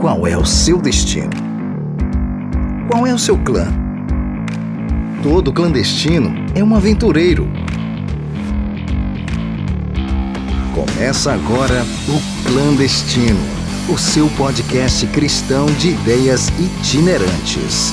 Qual 0.00 0.26
é 0.26 0.34
o 0.34 0.46
seu 0.46 0.80
destino? 0.80 1.28
Qual 2.90 3.06
é 3.06 3.12
o 3.12 3.18
seu 3.18 3.36
clã? 3.36 3.66
Todo 5.22 5.52
clandestino 5.52 6.30
é 6.54 6.64
um 6.64 6.74
aventureiro. 6.74 7.46
Começa 10.74 11.34
agora 11.34 11.82
o 12.08 12.48
Clandestino, 12.48 13.38
o 13.92 13.98
seu 13.98 14.26
podcast 14.38 15.06
cristão 15.08 15.66
de 15.66 15.90
ideias 15.90 16.48
itinerantes. 16.58 17.92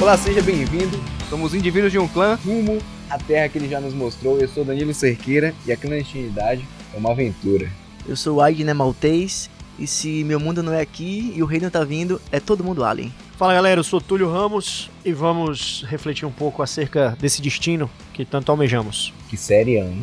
Olá, 0.00 0.18
seja 0.18 0.42
bem-vindo. 0.42 0.98
Somos 1.30 1.54
indivíduos 1.54 1.92
de 1.92 2.00
um 2.00 2.08
clã 2.08 2.36
rumo 2.44 2.78
à 3.08 3.16
terra 3.16 3.48
que 3.48 3.58
ele 3.58 3.68
já 3.68 3.80
nos 3.80 3.94
mostrou. 3.94 4.40
Eu 4.40 4.48
sou 4.48 4.64
Danilo 4.64 4.92
Cerqueira 4.92 5.54
e 5.64 5.70
a 5.70 5.76
clandestinidade 5.76 6.66
é 6.92 6.98
uma 6.98 7.12
aventura. 7.12 7.70
Eu 8.08 8.16
sou 8.16 8.38
o 8.38 8.40
Aidner 8.40 8.74
Maltês 8.74 9.48
e 9.78 9.86
se 9.86 10.24
meu 10.24 10.38
mundo 10.38 10.62
não 10.62 10.72
é 10.72 10.80
aqui 10.80 11.32
e 11.34 11.42
o 11.42 11.46
reino 11.46 11.70
tá 11.70 11.84
vindo, 11.84 12.20
é 12.30 12.40
todo 12.40 12.64
mundo 12.64 12.84
alien. 12.84 13.12
Fala 13.36 13.54
galera, 13.54 13.80
eu 13.80 13.84
sou 13.84 14.00
Túlio 14.00 14.30
Ramos 14.30 14.90
e 15.04 15.12
vamos 15.12 15.84
refletir 15.88 16.24
um 16.24 16.30
pouco 16.30 16.62
acerca 16.62 17.16
desse 17.20 17.42
destino 17.42 17.90
que 18.12 18.24
tanto 18.24 18.50
almejamos. 18.50 19.12
Que 19.28 19.36
série, 19.36 19.78
hein? 19.78 20.00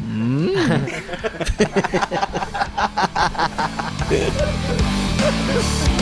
Eu 4.12 5.92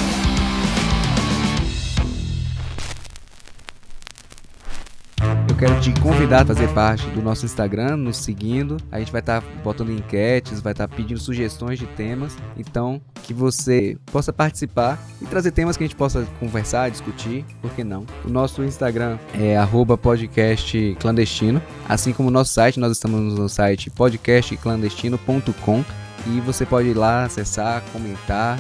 quero 5.59 5.77
te 5.81 5.91
convidar 5.99 6.43
a 6.43 6.45
fazer 6.45 6.69
parte 6.69 7.05
do 7.07 7.21
nosso 7.21 7.45
Instagram, 7.45 7.97
nos 7.97 8.15
seguindo. 8.15 8.77
A 8.89 8.97
gente 8.97 9.11
vai 9.11 9.19
estar 9.19 9.43
botando 9.61 9.91
enquetes, 9.91 10.61
vai 10.61 10.71
estar 10.71 10.87
pedindo 10.87 11.19
sugestões 11.19 11.77
de 11.77 11.85
temas. 11.85 12.37
Então, 12.57 13.01
que 13.23 13.33
você 13.33 13.97
possa 14.05 14.31
participar 14.31 14.97
e 15.21 15.25
trazer 15.25 15.51
temas 15.51 15.75
que 15.75 15.83
a 15.83 15.87
gente 15.87 15.97
possa 15.97 16.25
conversar, 16.39 16.89
discutir, 16.89 17.43
por 17.61 17.71
que 17.71 17.83
não? 17.83 18.05
O 18.23 18.29
nosso 18.29 18.63
Instagram 18.63 19.17
é 19.37 19.57
arroba 19.57 19.97
podcast 19.97 20.95
clandestino, 20.97 21.61
assim 21.89 22.13
como 22.13 22.29
o 22.29 22.31
nosso 22.31 22.53
site, 22.53 22.79
nós 22.79 22.93
estamos 22.93 23.37
no 23.37 23.49
site 23.49 23.89
podcastclandestino.com 23.89 25.83
e 26.27 26.39
você 26.39 26.65
pode 26.65 26.87
ir 26.87 26.93
lá 26.93 27.25
acessar, 27.25 27.83
comentar, 27.91 28.57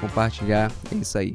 compartilhar, 0.00 0.72
é 0.90 0.94
isso 0.96 1.16
aí. 1.16 1.32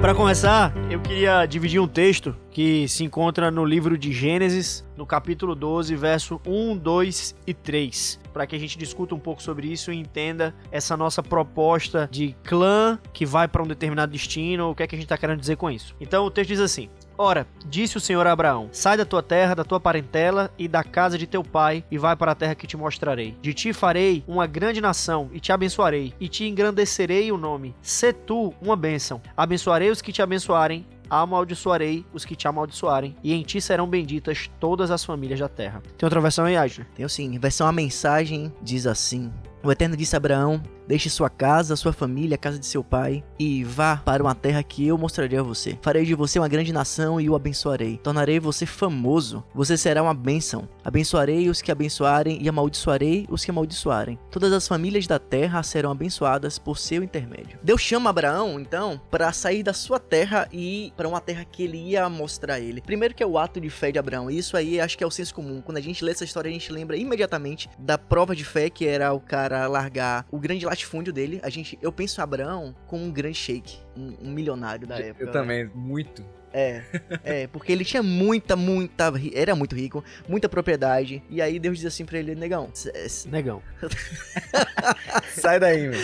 Para 0.00 0.14
começar, 0.14 0.72
eu 0.88 1.00
queria 1.00 1.44
dividir 1.44 1.80
um 1.80 1.88
texto 1.88 2.34
que 2.52 2.86
se 2.86 3.02
encontra 3.02 3.50
no 3.50 3.64
livro 3.64 3.98
de 3.98 4.12
Gênesis, 4.12 4.86
no 4.96 5.04
capítulo 5.04 5.56
12, 5.56 5.96
verso 5.96 6.40
1, 6.46 6.76
2 6.76 7.34
e 7.44 7.52
3, 7.52 8.20
para 8.32 8.46
que 8.46 8.54
a 8.54 8.58
gente 8.60 8.78
discuta 8.78 9.16
um 9.16 9.18
pouco 9.18 9.42
sobre 9.42 9.66
isso 9.66 9.90
e 9.90 9.96
entenda 9.96 10.54
essa 10.70 10.96
nossa 10.96 11.20
proposta 11.20 12.08
de 12.12 12.34
clã 12.44 12.96
que 13.12 13.26
vai 13.26 13.48
para 13.48 13.60
um 13.60 13.66
determinado 13.66 14.12
destino, 14.12 14.70
o 14.70 14.74
que 14.74 14.84
é 14.84 14.86
que 14.86 14.94
a 14.94 14.98
gente 14.98 15.06
está 15.06 15.18
querendo 15.18 15.40
dizer 15.40 15.56
com 15.56 15.68
isso. 15.68 15.96
Então 16.00 16.24
o 16.24 16.30
texto 16.30 16.50
diz 16.50 16.60
assim: 16.60 16.88
Ora, 17.20 17.48
disse 17.66 17.96
o 17.96 18.00
Senhor 18.00 18.24
a 18.28 18.32
Abraão: 18.32 18.68
Sai 18.70 18.96
da 18.96 19.04
tua 19.04 19.22
terra, 19.22 19.54
da 19.54 19.64
tua 19.64 19.80
parentela 19.80 20.52
e 20.56 20.68
da 20.68 20.84
casa 20.84 21.18
de 21.18 21.26
teu 21.26 21.42
pai, 21.42 21.84
e 21.90 21.98
vai 21.98 22.14
para 22.14 22.30
a 22.30 22.34
terra 22.34 22.54
que 22.54 22.66
te 22.66 22.76
mostrarei. 22.76 23.36
De 23.42 23.52
ti 23.52 23.72
farei 23.72 24.22
uma 24.28 24.46
grande 24.46 24.80
nação, 24.80 25.28
e 25.32 25.40
te 25.40 25.50
abençoarei, 25.50 26.14
e 26.20 26.28
te 26.28 26.44
engrandecerei 26.44 27.32
o 27.32 27.36
nome. 27.36 27.74
Sê 27.82 28.12
tu 28.12 28.54
uma 28.62 28.76
bênção. 28.76 29.20
Abençoarei 29.36 29.90
os 29.90 30.00
que 30.00 30.12
te 30.12 30.22
abençoarem, 30.22 30.86
amaldiçoarei 31.08 32.04
os 32.12 32.24
que 32.24 32.36
te 32.36 32.48
amaldiçoarem, 32.48 33.16
e 33.22 33.32
em 33.32 33.42
ti 33.42 33.60
serão 33.60 33.88
benditas 33.88 34.50
todas 34.60 34.90
as 34.90 35.04
famílias 35.04 35.40
da 35.40 35.48
terra. 35.48 35.82
Tem 35.96 36.06
outra 36.06 36.20
versão 36.20 36.44
aí, 36.44 36.56
Ashley? 36.56 36.86
Tenho 36.94 37.08
sim, 37.08 37.38
versão 37.38 37.66
a 37.66 37.72
mensagem 37.72 38.52
diz 38.62 38.86
assim: 38.86 39.32
O 39.62 39.70
Eterno 39.70 39.96
disse 39.96 40.16
a 40.16 40.18
Abraão: 40.18 40.62
Deixe 40.88 41.10
sua 41.10 41.28
casa, 41.28 41.76
sua 41.76 41.92
família, 41.92 42.34
a 42.34 42.38
casa 42.38 42.58
de 42.58 42.64
seu 42.64 42.82
pai, 42.82 43.22
e 43.38 43.62
vá 43.62 43.98
para 43.98 44.22
uma 44.22 44.34
terra 44.34 44.62
que 44.62 44.86
eu 44.86 44.96
mostrarei 44.96 45.38
a 45.38 45.42
você. 45.42 45.78
Farei 45.82 46.02
de 46.06 46.14
você 46.14 46.38
uma 46.38 46.48
grande 46.48 46.72
nação 46.72 47.20
e 47.20 47.28
o 47.28 47.36
abençoarei. 47.36 47.98
Tornarei 47.98 48.40
você 48.40 48.64
famoso. 48.64 49.44
Você 49.54 49.76
será 49.76 50.02
uma 50.02 50.14
bênção. 50.14 50.66
Abençoarei 50.82 51.50
os 51.50 51.60
que 51.60 51.70
abençoarem 51.70 52.42
e 52.42 52.48
amaldiçoarei 52.48 53.26
os 53.28 53.44
que 53.44 53.50
amaldiçoarem. 53.50 54.18
Todas 54.30 54.50
as 54.50 54.66
famílias 54.66 55.06
da 55.06 55.18
terra 55.18 55.62
serão 55.62 55.90
abençoadas 55.90 56.58
por 56.58 56.78
seu 56.78 57.02
intermédio. 57.02 57.58
Deus 57.62 57.82
chama 57.82 58.08
Abraão, 58.08 58.58
então, 58.58 58.98
para 59.10 59.30
sair 59.30 59.62
da 59.62 59.74
sua 59.74 60.00
terra 60.00 60.48
e 60.50 60.90
para 60.98 61.08
uma 61.08 61.20
terra 61.20 61.44
que 61.44 61.62
ele 61.62 61.78
ia 61.78 62.08
mostrar 62.08 62.54
a 62.54 62.60
ele. 62.60 62.80
Primeiro 62.80 63.14
que 63.14 63.22
é 63.22 63.26
o 63.26 63.38
ato 63.38 63.60
de 63.60 63.70
fé 63.70 63.92
de 63.92 64.00
Abraão. 64.00 64.28
Isso 64.28 64.56
aí 64.56 64.80
acho 64.80 64.98
que 64.98 65.04
é 65.04 65.06
o 65.06 65.10
senso 65.12 65.32
comum. 65.32 65.62
Quando 65.62 65.78
a 65.78 65.80
gente 65.80 66.04
lê 66.04 66.10
essa 66.10 66.24
história, 66.24 66.48
a 66.48 66.52
gente 66.52 66.72
lembra 66.72 66.96
imediatamente 66.96 67.70
da 67.78 67.96
prova 67.96 68.34
de 68.34 68.44
fé 68.44 68.68
que 68.68 68.84
era 68.84 69.12
o 69.12 69.20
cara 69.20 69.68
largar 69.68 70.26
o 70.28 70.40
grande 70.40 70.66
latifúndio 70.66 71.12
dele. 71.12 71.38
A 71.44 71.48
gente, 71.48 71.78
eu 71.80 71.92
penso 71.92 72.20
Abraão 72.20 72.74
como 72.88 73.04
um 73.04 73.12
grande 73.12 73.36
sheik, 73.36 73.78
um, 73.96 74.28
um 74.28 74.30
milionário 74.32 74.88
da 74.88 74.98
época. 74.98 75.22
Eu 75.22 75.26
né? 75.26 75.32
também, 75.32 75.70
muito. 75.72 76.24
É, 76.52 76.82
é, 77.24 77.46
porque 77.46 77.70
ele 77.72 77.84
tinha 77.84 78.02
muita, 78.02 78.56
muita, 78.56 79.12
era 79.34 79.54
muito 79.54 79.74
rico, 79.74 80.04
muita 80.28 80.48
propriedade. 80.48 81.22
E 81.28 81.42
aí 81.42 81.58
Deus 81.58 81.78
diz 81.78 81.86
assim 81.86 82.04
pra 82.04 82.18
ele, 82.18 82.34
negão, 82.34 82.70
Negão. 83.26 83.62
Sai 85.34 85.60
daí, 85.60 85.88
meu. 85.88 86.00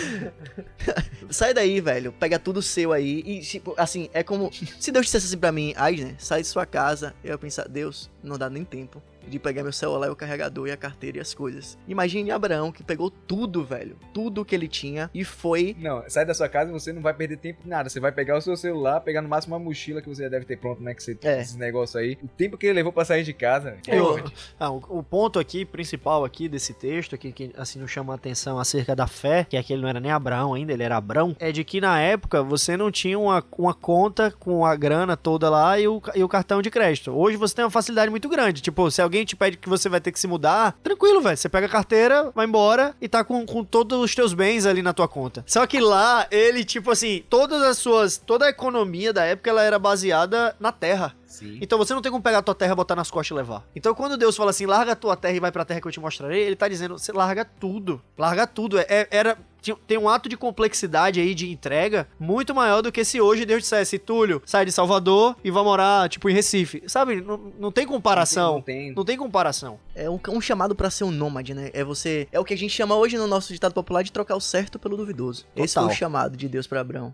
sai 1.29 1.53
daí, 1.53 1.81
velho, 1.81 2.11
pega 2.11 2.39
tudo 2.39 2.61
seu 2.61 2.93
aí. 2.93 3.21
E, 3.25 3.41
tipo, 3.41 3.73
assim, 3.77 4.09
é 4.13 4.23
como 4.23 4.51
se 4.79 4.91
Deus 4.91 5.05
dissesse 5.05 5.27
assim 5.27 5.37
pra 5.37 5.51
mim, 5.51 5.73
Aisner, 5.75 6.15
sai 6.17 6.41
de 6.41 6.47
sua 6.47 6.65
casa. 6.65 7.13
Eu 7.23 7.31
ia 7.31 7.37
pensar, 7.37 7.67
Deus, 7.67 8.09
não 8.23 8.37
dá 8.37 8.49
nem 8.49 8.63
tempo 8.63 9.01
de 9.27 9.39
pegar 9.39 9.63
meu 9.63 9.73
celular, 9.73 10.09
o 10.11 10.15
carregador 10.15 10.67
e 10.67 10.71
a 10.71 10.77
carteira 10.77 11.17
e 11.17 11.21
as 11.21 11.33
coisas. 11.33 11.77
Imagine 11.87 12.31
Abraão 12.31 12.71
que 12.71 12.83
pegou 12.83 13.09
tudo, 13.09 13.63
velho, 13.63 13.95
tudo 14.13 14.45
que 14.45 14.55
ele 14.55 14.67
tinha 14.67 15.09
e 15.13 15.23
foi 15.23 15.75
Não, 15.79 16.03
sai 16.07 16.25
da 16.25 16.33
sua 16.33 16.47
casa 16.49 16.69
e 16.69 16.73
você 16.73 16.91
não 16.93 17.01
vai 17.01 17.13
perder 17.13 17.37
tempo 17.37 17.61
em 17.65 17.69
nada. 17.69 17.89
Você 17.89 17.99
vai 17.99 18.11
pegar 18.11 18.37
o 18.37 18.41
seu 18.41 18.55
celular, 18.55 18.99
pegar 19.01 19.21
no 19.21 19.29
máximo 19.29 19.55
uma 19.55 19.63
mochila 19.63 20.01
que 20.01 20.09
você 20.09 20.23
já 20.23 20.29
deve 20.29 20.45
ter 20.45 20.57
pronto, 20.57 20.81
né? 20.81 20.93
Que 20.93 21.03
você 21.03 21.17
É. 21.23 21.41
esses 21.41 21.55
negócios 21.55 21.95
aí. 21.95 22.17
O 22.23 22.27
tempo 22.27 22.57
que 22.57 22.65
ele 22.65 22.73
levou 22.73 22.91
pra 22.91 23.05
sair 23.05 23.23
de 23.23 23.33
casa. 23.33 23.77
é 23.87 23.97
Eu-. 23.97 24.23
Ah, 24.59 24.71
o, 24.71 24.77
o 24.89 25.03
ponto 25.03 25.39
aqui, 25.39 25.65
principal 25.65 26.23
aqui 26.25 26.47
desse 26.49 26.73
texto, 26.73 27.15
aqui, 27.15 27.31
que 27.31 27.51
assim 27.57 27.79
nos 27.79 27.91
chama 27.91 28.13
a 28.13 28.15
atenção 28.15 28.59
acerca 28.59 28.95
da 28.95 29.07
fé, 29.07 29.45
que 29.49 29.57
aqui 29.57 29.73
ele 29.73 29.81
não 29.81 29.89
era 29.89 29.99
nem 29.99 30.11
Abraão 30.11 30.53
ainda, 30.53 30.73
ele 30.73 30.83
era 30.83 30.97
Abrão, 30.97 31.35
é 31.39 31.51
de 31.51 31.63
que 31.63 31.79
na 31.81 31.99
época 31.99 32.41
você 32.43 32.75
não 32.77 32.91
tinha 32.91 33.17
uma, 33.17 33.43
uma 33.57 33.73
conta 33.73 34.31
com 34.31 34.65
a 34.65 34.75
grana 34.75 35.15
toda 35.15 35.49
lá 35.49 35.79
e 35.79 35.87
o, 35.87 36.01
e 36.13 36.23
o 36.23 36.27
cartão 36.27 36.61
de 36.61 36.69
crédito. 36.69 37.11
Hoje 37.11 37.37
você 37.37 37.55
tem 37.55 37.65
uma 37.65 37.71
facilidade 37.71 38.09
muito 38.09 38.27
grande. 38.29 38.61
Tipo, 38.61 38.89
se 38.91 39.01
alguém 39.01 39.14
te 39.23 39.35
pede 39.35 39.57
que 39.57 39.69
você 39.69 39.87
vai 39.87 40.01
ter 40.01 40.11
que 40.11 40.19
se 40.19 40.27
mudar, 40.27 40.75
tranquilo, 40.83 41.21
velho. 41.21 41.37
Você 41.37 41.47
pega 41.47 41.67
a 41.67 41.69
carteira, 41.69 42.31
vai 42.33 42.45
embora 42.45 42.95
e 42.99 43.07
tá 43.07 43.23
com, 43.23 43.45
com 43.45 43.63
todos 43.63 43.99
os 43.99 44.15
teus 44.15 44.33
bens 44.33 44.65
ali 44.65 44.81
na 44.81 44.93
tua 44.93 45.07
conta. 45.07 45.43
Só 45.45 45.65
que 45.67 45.79
lá, 45.79 46.27
ele, 46.31 46.65
tipo 46.65 46.89
assim, 46.89 47.23
todas 47.29 47.61
as 47.61 47.77
suas. 47.77 48.17
Toda 48.17 48.45
a 48.45 48.49
economia 48.49 49.13
da 49.13 49.23
época 49.23 49.49
ela 49.49 49.61
era 49.61 49.77
baseada 49.77 50.55
na 50.59 50.71
terra. 50.71 51.15
Sim. 51.35 51.57
Então 51.61 51.77
você 51.77 51.93
não 51.93 52.01
tem 52.01 52.11
como 52.11 52.23
pegar 52.23 52.39
a 52.39 52.41
tua 52.41 52.55
terra, 52.55 52.75
botar 52.75 52.95
nas 52.95 53.09
costas 53.11 53.31
e 53.35 53.37
levar. 53.37 53.63
Então 53.75 53.93
quando 53.93 54.17
Deus 54.17 54.35
fala 54.35 54.49
assim, 54.51 54.65
larga 54.65 54.93
a 54.93 54.95
tua 54.95 55.15
terra 55.15 55.35
e 55.35 55.39
vai 55.39 55.51
pra 55.51 55.65
terra 55.65 55.81
que 55.81 55.87
eu 55.87 55.91
te 55.91 55.99
mostrarei, 55.99 56.41
ele 56.43 56.55
tá 56.55 56.67
dizendo, 56.67 56.97
você 56.97 57.11
larga 57.11 57.43
tudo. 57.45 58.01
Larga 58.17 58.45
tudo. 58.47 58.77
É, 58.79 58.85
é- 58.89 59.07
era, 59.11 59.37
tem 59.87 59.97
um 59.97 60.07
ato 60.07 60.29
de 60.29 60.37
complexidade 60.37 61.19
aí 61.19 61.33
de 61.33 61.51
entrega 61.51 62.07
muito 62.19 62.53
maior 62.53 62.81
do 62.81 62.91
que 62.91 63.03
se 63.03 63.19
hoje 63.19 63.45
Deus 63.45 63.63
dissesse, 63.63 63.97
Túlio, 63.97 64.41
sai 64.45 64.63
de 64.65 64.71
Salvador 64.71 65.35
e 65.43 65.49
vai 65.49 65.63
morar, 65.63 66.07
tipo, 66.07 66.29
em 66.29 66.33
Recife. 66.33 66.83
Sabe? 66.87 67.19
Não, 67.21 67.51
não 67.59 67.71
tem 67.71 67.85
comparação. 67.87 68.55
Não 68.55 68.61
tem. 68.61 68.93
Não 68.93 69.03
tem 69.05 69.17
comparação. 69.17 69.79
é 69.95 70.09
um, 70.09 70.19
um 70.29 70.39
chamado 70.41 70.75
pra 70.75 70.89
ser 70.89 71.03
um 71.03 71.11
nômade, 71.11 71.53
né? 71.53 71.71
É 71.73 71.83
você, 71.83 72.27
é 72.31 72.39
o 72.39 72.43
que 72.45 72.53
a 72.53 72.57
gente 72.57 72.71
chama 72.73 72.95
hoje 72.95 73.17
no 73.17 73.25
nosso 73.27 73.51
ditado 73.51 73.73
popular 73.73 74.03
de 74.03 74.11
trocar 74.11 74.35
o 74.35 74.41
certo 74.41 74.77
pelo 74.77 74.95
duvidoso. 74.95 75.45
Esse 75.55 75.73
foi 75.73 75.83
o 75.83 75.85
Total. 75.87 75.97
chamado 75.97 76.37
de 76.37 76.47
Deus 76.47 76.67
pra 76.67 76.81
Abraão. 76.81 77.13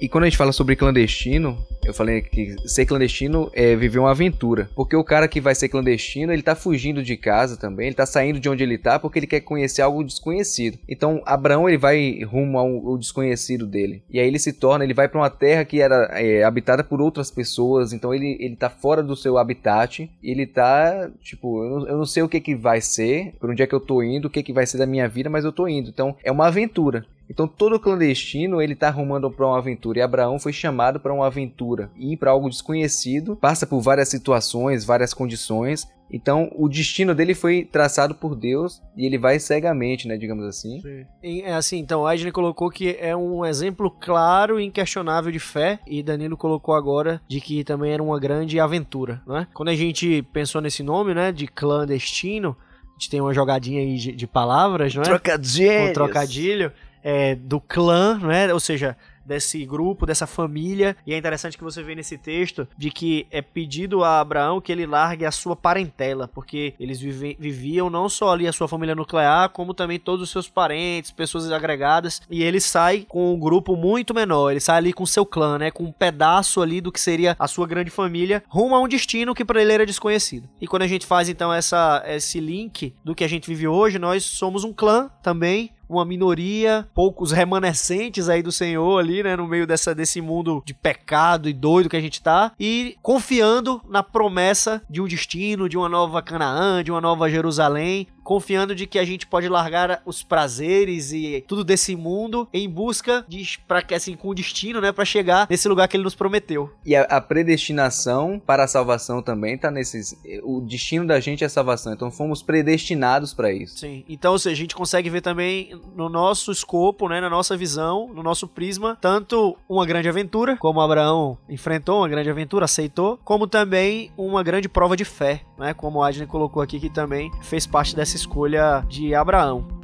E 0.00 0.08
quando 0.08 0.24
a 0.24 0.26
gente 0.28 0.36
fala 0.36 0.52
sobre 0.52 0.76
clandestino, 0.76 1.58
eu 1.84 1.92
falei 1.92 2.22
que 2.22 2.54
ser 2.68 2.86
clandestino 2.86 3.50
é 3.52 3.74
viver 3.74 3.98
uma 3.98 4.12
aventura. 4.12 4.70
Porque 4.76 4.94
o 4.94 5.02
cara 5.02 5.26
que 5.26 5.40
vai 5.40 5.54
ser 5.54 5.68
clandestino, 5.68 6.32
ele 6.32 6.42
tá 6.42 6.54
fugindo 6.54 7.02
de 7.02 7.16
casa 7.16 7.56
também, 7.56 7.86
ele 7.86 7.96
tá 7.96 8.06
saindo 8.06 8.38
de 8.38 8.48
onde 8.48 8.62
ele 8.62 8.78
tá 8.78 8.98
porque 8.98 9.18
ele 9.18 9.26
quer 9.26 9.40
conhecer 9.40 9.82
algo 9.82 10.04
desconhecido. 10.04 10.78
Então, 10.88 11.20
Abraão, 11.26 11.68
ele 11.68 11.78
vai 11.78 12.22
rumo 12.22 12.58
ao, 12.58 12.90
ao 12.90 12.98
desconhecido 12.98 13.66
dele. 13.66 14.02
E 14.08 14.20
aí 14.20 14.26
ele 14.28 14.38
se 14.38 14.52
torna, 14.52 14.84
ele 14.84 14.94
vai 14.94 15.08
pra 15.08 15.20
uma 15.20 15.30
terra 15.30 15.64
que 15.64 15.80
era 15.80 16.08
é, 16.12 16.44
habitada 16.44 16.84
por 16.84 17.00
outras 17.00 17.30
pessoas, 17.30 17.92
então 17.92 18.14
ele, 18.14 18.36
ele 18.38 18.54
tá 18.54 18.70
fora 18.70 19.02
do 19.02 19.16
seu 19.16 19.36
habitat, 19.36 20.08
ele 20.22 20.46
tá, 20.46 21.10
tipo, 21.22 21.64
eu 21.64 21.70
não, 21.70 21.88
eu 21.88 21.98
não 21.98 22.06
sei 22.06 22.22
o 22.22 22.28
que 22.28 22.40
que 22.40 22.54
vai 22.54 22.80
ser, 22.80 23.34
por 23.40 23.50
onde 23.50 23.62
é 23.62 23.66
que 23.66 23.74
eu 23.74 23.80
tô 23.80 24.02
indo, 24.02 24.26
o 24.26 24.30
que 24.30 24.42
que 24.42 24.52
vai 24.52 24.66
ser 24.66 24.78
da 24.78 24.86
minha 24.86 25.08
vida, 25.08 25.28
mas 25.28 25.44
eu 25.44 25.52
tô 25.52 25.66
indo. 25.66 25.88
Então, 25.88 26.14
é 26.22 26.30
uma 26.30 26.46
aventura. 26.46 27.04
Então 27.30 27.46
todo 27.46 27.78
clandestino 27.78 28.60
ele 28.60 28.74
tá 28.74 28.88
arrumando 28.88 29.30
para 29.30 29.46
uma 29.46 29.58
aventura 29.58 29.98
e 29.98 30.02
Abraão 30.02 30.38
foi 30.38 30.52
chamado 30.52 30.98
para 30.98 31.12
uma 31.12 31.26
aventura 31.26 31.90
e 31.96 32.12
ir 32.12 32.16
para 32.16 32.30
algo 32.30 32.48
desconhecido, 32.48 33.36
passa 33.36 33.66
por 33.66 33.80
várias 33.80 34.08
situações, 34.08 34.84
várias 34.84 35.12
condições. 35.12 35.86
Então 36.10 36.50
o 36.56 36.68
destino 36.68 37.14
dele 37.14 37.34
foi 37.34 37.64
traçado 37.64 38.14
por 38.14 38.34
Deus 38.34 38.80
e 38.96 39.04
ele 39.04 39.18
vai 39.18 39.38
cegamente, 39.38 40.08
né, 40.08 40.16
digamos 40.16 40.46
assim. 40.46 40.80
Sim. 40.80 41.04
E, 41.22 41.42
é 41.42 41.52
assim, 41.52 41.78
então 41.78 42.06
a 42.06 42.14
Edney 42.14 42.32
colocou 42.32 42.70
que 42.70 42.96
é 42.98 43.14
um 43.14 43.44
exemplo 43.44 43.90
claro 43.90 44.58
e 44.58 44.64
inquestionável 44.64 45.30
de 45.30 45.38
fé 45.38 45.78
e 45.86 46.02
Danilo 46.02 46.36
colocou 46.36 46.74
agora 46.74 47.20
de 47.28 47.40
que 47.40 47.62
também 47.62 47.92
era 47.92 48.02
uma 48.02 48.18
grande 48.18 48.58
aventura, 48.58 49.20
né? 49.26 49.46
Quando 49.52 49.68
a 49.68 49.74
gente 49.74 50.22
pensou 50.32 50.62
nesse 50.62 50.82
nome, 50.82 51.12
né, 51.12 51.30
de 51.30 51.46
clandestino, 51.46 52.56
a 52.88 52.92
gente 52.92 53.10
tem 53.10 53.20
uma 53.20 53.34
jogadinha 53.34 53.80
aí 53.80 53.96
de, 53.96 54.12
de 54.12 54.26
palavras, 54.26 54.94
não 54.94 55.02
é? 55.02 55.04
Trocadilho. 55.04 55.90
um 55.90 55.92
trocadilho 55.92 56.72
é, 57.08 57.34
do 57.34 57.58
clã, 57.58 58.18
né? 58.18 58.52
Ou 58.52 58.60
seja, 58.60 58.94
desse 59.24 59.64
grupo, 59.64 60.04
dessa 60.04 60.26
família. 60.26 60.94
E 61.06 61.14
é 61.14 61.16
interessante 61.16 61.56
que 61.56 61.64
você 61.64 61.82
vê 61.82 61.94
nesse 61.94 62.18
texto 62.18 62.68
de 62.76 62.90
que 62.90 63.26
é 63.30 63.40
pedido 63.40 64.04
a 64.04 64.20
Abraão 64.20 64.60
que 64.60 64.70
ele 64.70 64.84
largue 64.86 65.24
a 65.24 65.30
sua 65.30 65.56
parentela, 65.56 66.28
porque 66.28 66.74
eles 66.78 67.00
vive, 67.00 67.34
viviam 67.40 67.88
não 67.88 68.10
só 68.10 68.32
ali 68.32 68.46
a 68.46 68.52
sua 68.52 68.68
família 68.68 68.94
nuclear, 68.94 69.48
como 69.48 69.72
também 69.72 69.98
todos 69.98 70.22
os 70.22 70.30
seus 70.30 70.48
parentes, 70.48 71.10
pessoas 71.10 71.50
agregadas. 71.50 72.20
E 72.30 72.42
ele 72.42 72.60
sai 72.60 73.06
com 73.08 73.32
um 73.34 73.38
grupo 73.38 73.74
muito 73.74 74.12
menor, 74.12 74.50
ele 74.50 74.60
sai 74.60 74.76
ali 74.76 74.92
com 74.92 75.06
seu 75.06 75.24
clã, 75.24 75.58
né? 75.58 75.70
Com 75.70 75.84
um 75.84 75.92
pedaço 75.92 76.60
ali 76.60 76.80
do 76.80 76.92
que 76.92 77.00
seria 77.00 77.36
a 77.38 77.48
sua 77.48 77.66
grande 77.66 77.90
família, 77.90 78.42
rumo 78.48 78.74
a 78.74 78.80
um 78.82 78.88
destino 78.88 79.34
que 79.34 79.46
para 79.46 79.62
ele 79.62 79.72
era 79.72 79.86
desconhecido. 79.86 80.46
E 80.60 80.66
quando 80.66 80.82
a 80.82 80.86
gente 80.86 81.06
faz 81.06 81.28
então 81.28 81.52
essa, 81.52 82.02
esse 82.06 82.38
link 82.38 82.94
do 83.02 83.14
que 83.14 83.24
a 83.24 83.28
gente 83.28 83.48
vive 83.48 83.66
hoje, 83.66 83.98
nós 83.98 84.24
somos 84.24 84.62
um 84.62 84.74
clã 84.74 85.10
também, 85.22 85.70
uma 85.88 86.04
minoria, 86.04 86.86
poucos 86.94 87.32
remanescentes 87.32 88.28
aí 88.28 88.42
do 88.42 88.52
Senhor 88.52 88.98
ali, 88.98 89.22
né, 89.22 89.36
no 89.36 89.46
meio 89.46 89.66
dessa, 89.66 89.94
desse 89.94 90.20
mundo 90.20 90.62
de 90.64 90.74
pecado 90.74 91.48
e 91.48 91.52
doido 91.52 91.88
que 91.88 91.96
a 91.96 92.00
gente 92.00 92.22
tá, 92.22 92.52
e 92.58 92.96
confiando 93.02 93.80
na 93.88 94.02
promessa 94.02 94.82
de 94.88 95.00
um 95.00 95.06
destino, 95.06 95.68
de 95.68 95.76
uma 95.76 95.88
nova 95.88 96.20
Canaã, 96.22 96.82
de 96.84 96.90
uma 96.90 97.00
nova 97.00 97.30
Jerusalém, 97.30 98.06
confiando 98.28 98.74
de 98.74 98.86
que 98.86 98.98
a 98.98 99.06
gente 99.06 99.26
pode 99.26 99.48
largar 99.48 100.02
os 100.04 100.22
prazeres 100.22 101.12
e 101.12 101.42
tudo 101.48 101.64
desse 101.64 101.96
mundo 101.96 102.46
em 102.52 102.68
busca 102.68 103.24
de 103.26 103.58
para 103.66 103.80
que 103.80 103.94
assim 103.94 104.14
com 104.14 104.28
o 104.28 104.34
destino, 104.34 104.82
né, 104.82 104.92
para 104.92 105.06
chegar 105.06 105.46
nesse 105.48 105.66
lugar 105.66 105.88
que 105.88 105.96
ele 105.96 106.04
nos 106.04 106.14
prometeu. 106.14 106.70
E 106.84 106.94
a, 106.94 107.04
a, 107.04 107.22
predestinação 107.22 108.38
para 108.38 108.64
a 108.64 108.68
salvação 108.68 109.22
também 109.22 109.56
tá 109.56 109.70
nesses 109.70 110.14
o 110.42 110.60
destino 110.60 111.06
da 111.06 111.18
gente 111.20 111.42
é 111.42 111.46
a 111.46 111.48
salvação. 111.48 111.94
Então 111.94 112.10
fomos 112.10 112.42
predestinados 112.42 113.32
para 113.32 113.50
isso. 113.50 113.78
Sim. 113.78 114.04
Então, 114.06 114.32
ou 114.32 114.38
seja, 114.38 114.52
a 114.52 114.58
gente 114.58 114.74
consegue 114.74 115.08
ver 115.08 115.22
também 115.22 115.80
no 115.96 116.10
nosso 116.10 116.52
escopo, 116.52 117.08
né, 117.08 117.22
na 117.22 117.30
nossa 117.30 117.56
visão, 117.56 118.12
no 118.12 118.22
nosso 118.22 118.46
prisma, 118.46 118.98
tanto 119.00 119.56
uma 119.66 119.86
grande 119.86 120.06
aventura, 120.06 120.54
como 120.58 120.82
Abraão 120.82 121.38
enfrentou 121.48 122.00
uma 122.00 122.08
grande 122.10 122.28
aventura, 122.28 122.66
aceitou, 122.66 123.18
como 123.24 123.46
também 123.46 124.12
uma 124.18 124.42
grande 124.42 124.68
prova 124.68 124.94
de 124.94 125.06
fé, 125.06 125.40
né, 125.56 125.72
como 125.72 126.00
o 126.00 126.02
Adney 126.02 126.26
colocou 126.26 126.62
aqui 126.62 126.78
que 126.78 126.90
também 126.90 127.30
fez 127.40 127.66
parte 127.66 127.96
dessa 127.96 128.17
escolha 128.18 128.84
de 128.88 129.14
Abraão. 129.14 129.78